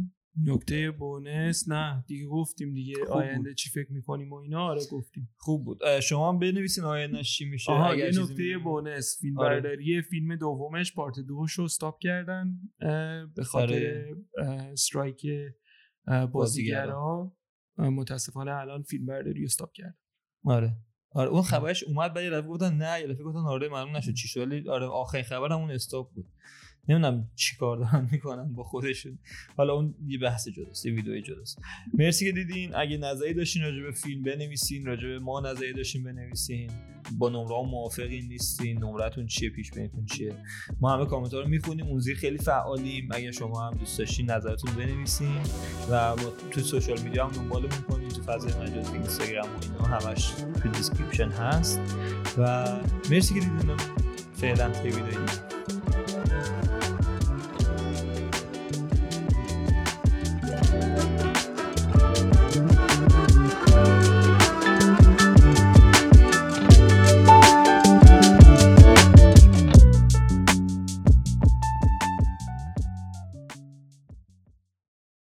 [0.45, 5.31] نکته بونس نه دیگه گفتیم دیگه آینده چی فکر می‌کنیم و اینا؟ آره گفتیم.
[5.37, 6.01] خوب بود.
[6.01, 8.59] شما هم بنویسین آینده چی میشه آها یه نکته.
[8.65, 9.61] بونس فیلم آره.
[9.61, 12.59] برداری فیلم دومش پارت دوش رو استاپ کردن
[13.35, 14.05] به خاطر
[14.73, 15.27] استرایک
[16.33, 17.37] بازیگرا.
[17.79, 19.99] متاسفانه الان فیلم برداری رو استاپ کرد
[20.45, 20.77] آره.
[21.11, 24.15] آره اون خبرش اومد بعد یه دفعه گفتن نه یه دفعه گفتن آره معلوم نشد
[24.15, 26.27] چی شد ولی آره آخرین خبر همون استاپ بود.
[26.89, 29.19] نمی‌دونم چی کار دارن می‌کنن با خودشون.
[29.57, 31.59] حالا اون یه بحث جداست یه ویدیو جداست.
[31.95, 32.75] مرسی که دیدین.
[32.75, 36.71] اگه نظری داشتین راجع به فیلم بنویسین راجع به ما نظری داشتین بنویسین.
[37.19, 38.79] با نمره ها موافقین نیستین.
[38.79, 40.35] نمرتون چیه؟ پیش بینیتون چیه؟
[40.81, 41.87] ما همه کامنت ها رو می‌خونیم.
[41.87, 43.09] اون زیر خیلی فعالیم.
[43.11, 45.41] اگه شما هم دوست داشتین نظرتون بنویسین.
[45.91, 46.15] و
[46.51, 48.09] تو social media هم دنبالمون کنین.
[48.09, 50.31] تو فضای مجازی اینستاگرام و اینا همش
[50.63, 51.81] تو description هست.
[52.39, 52.65] و
[53.11, 53.77] مرسی که دیدین
[54.33, 55.03] فعلا تا ویدیو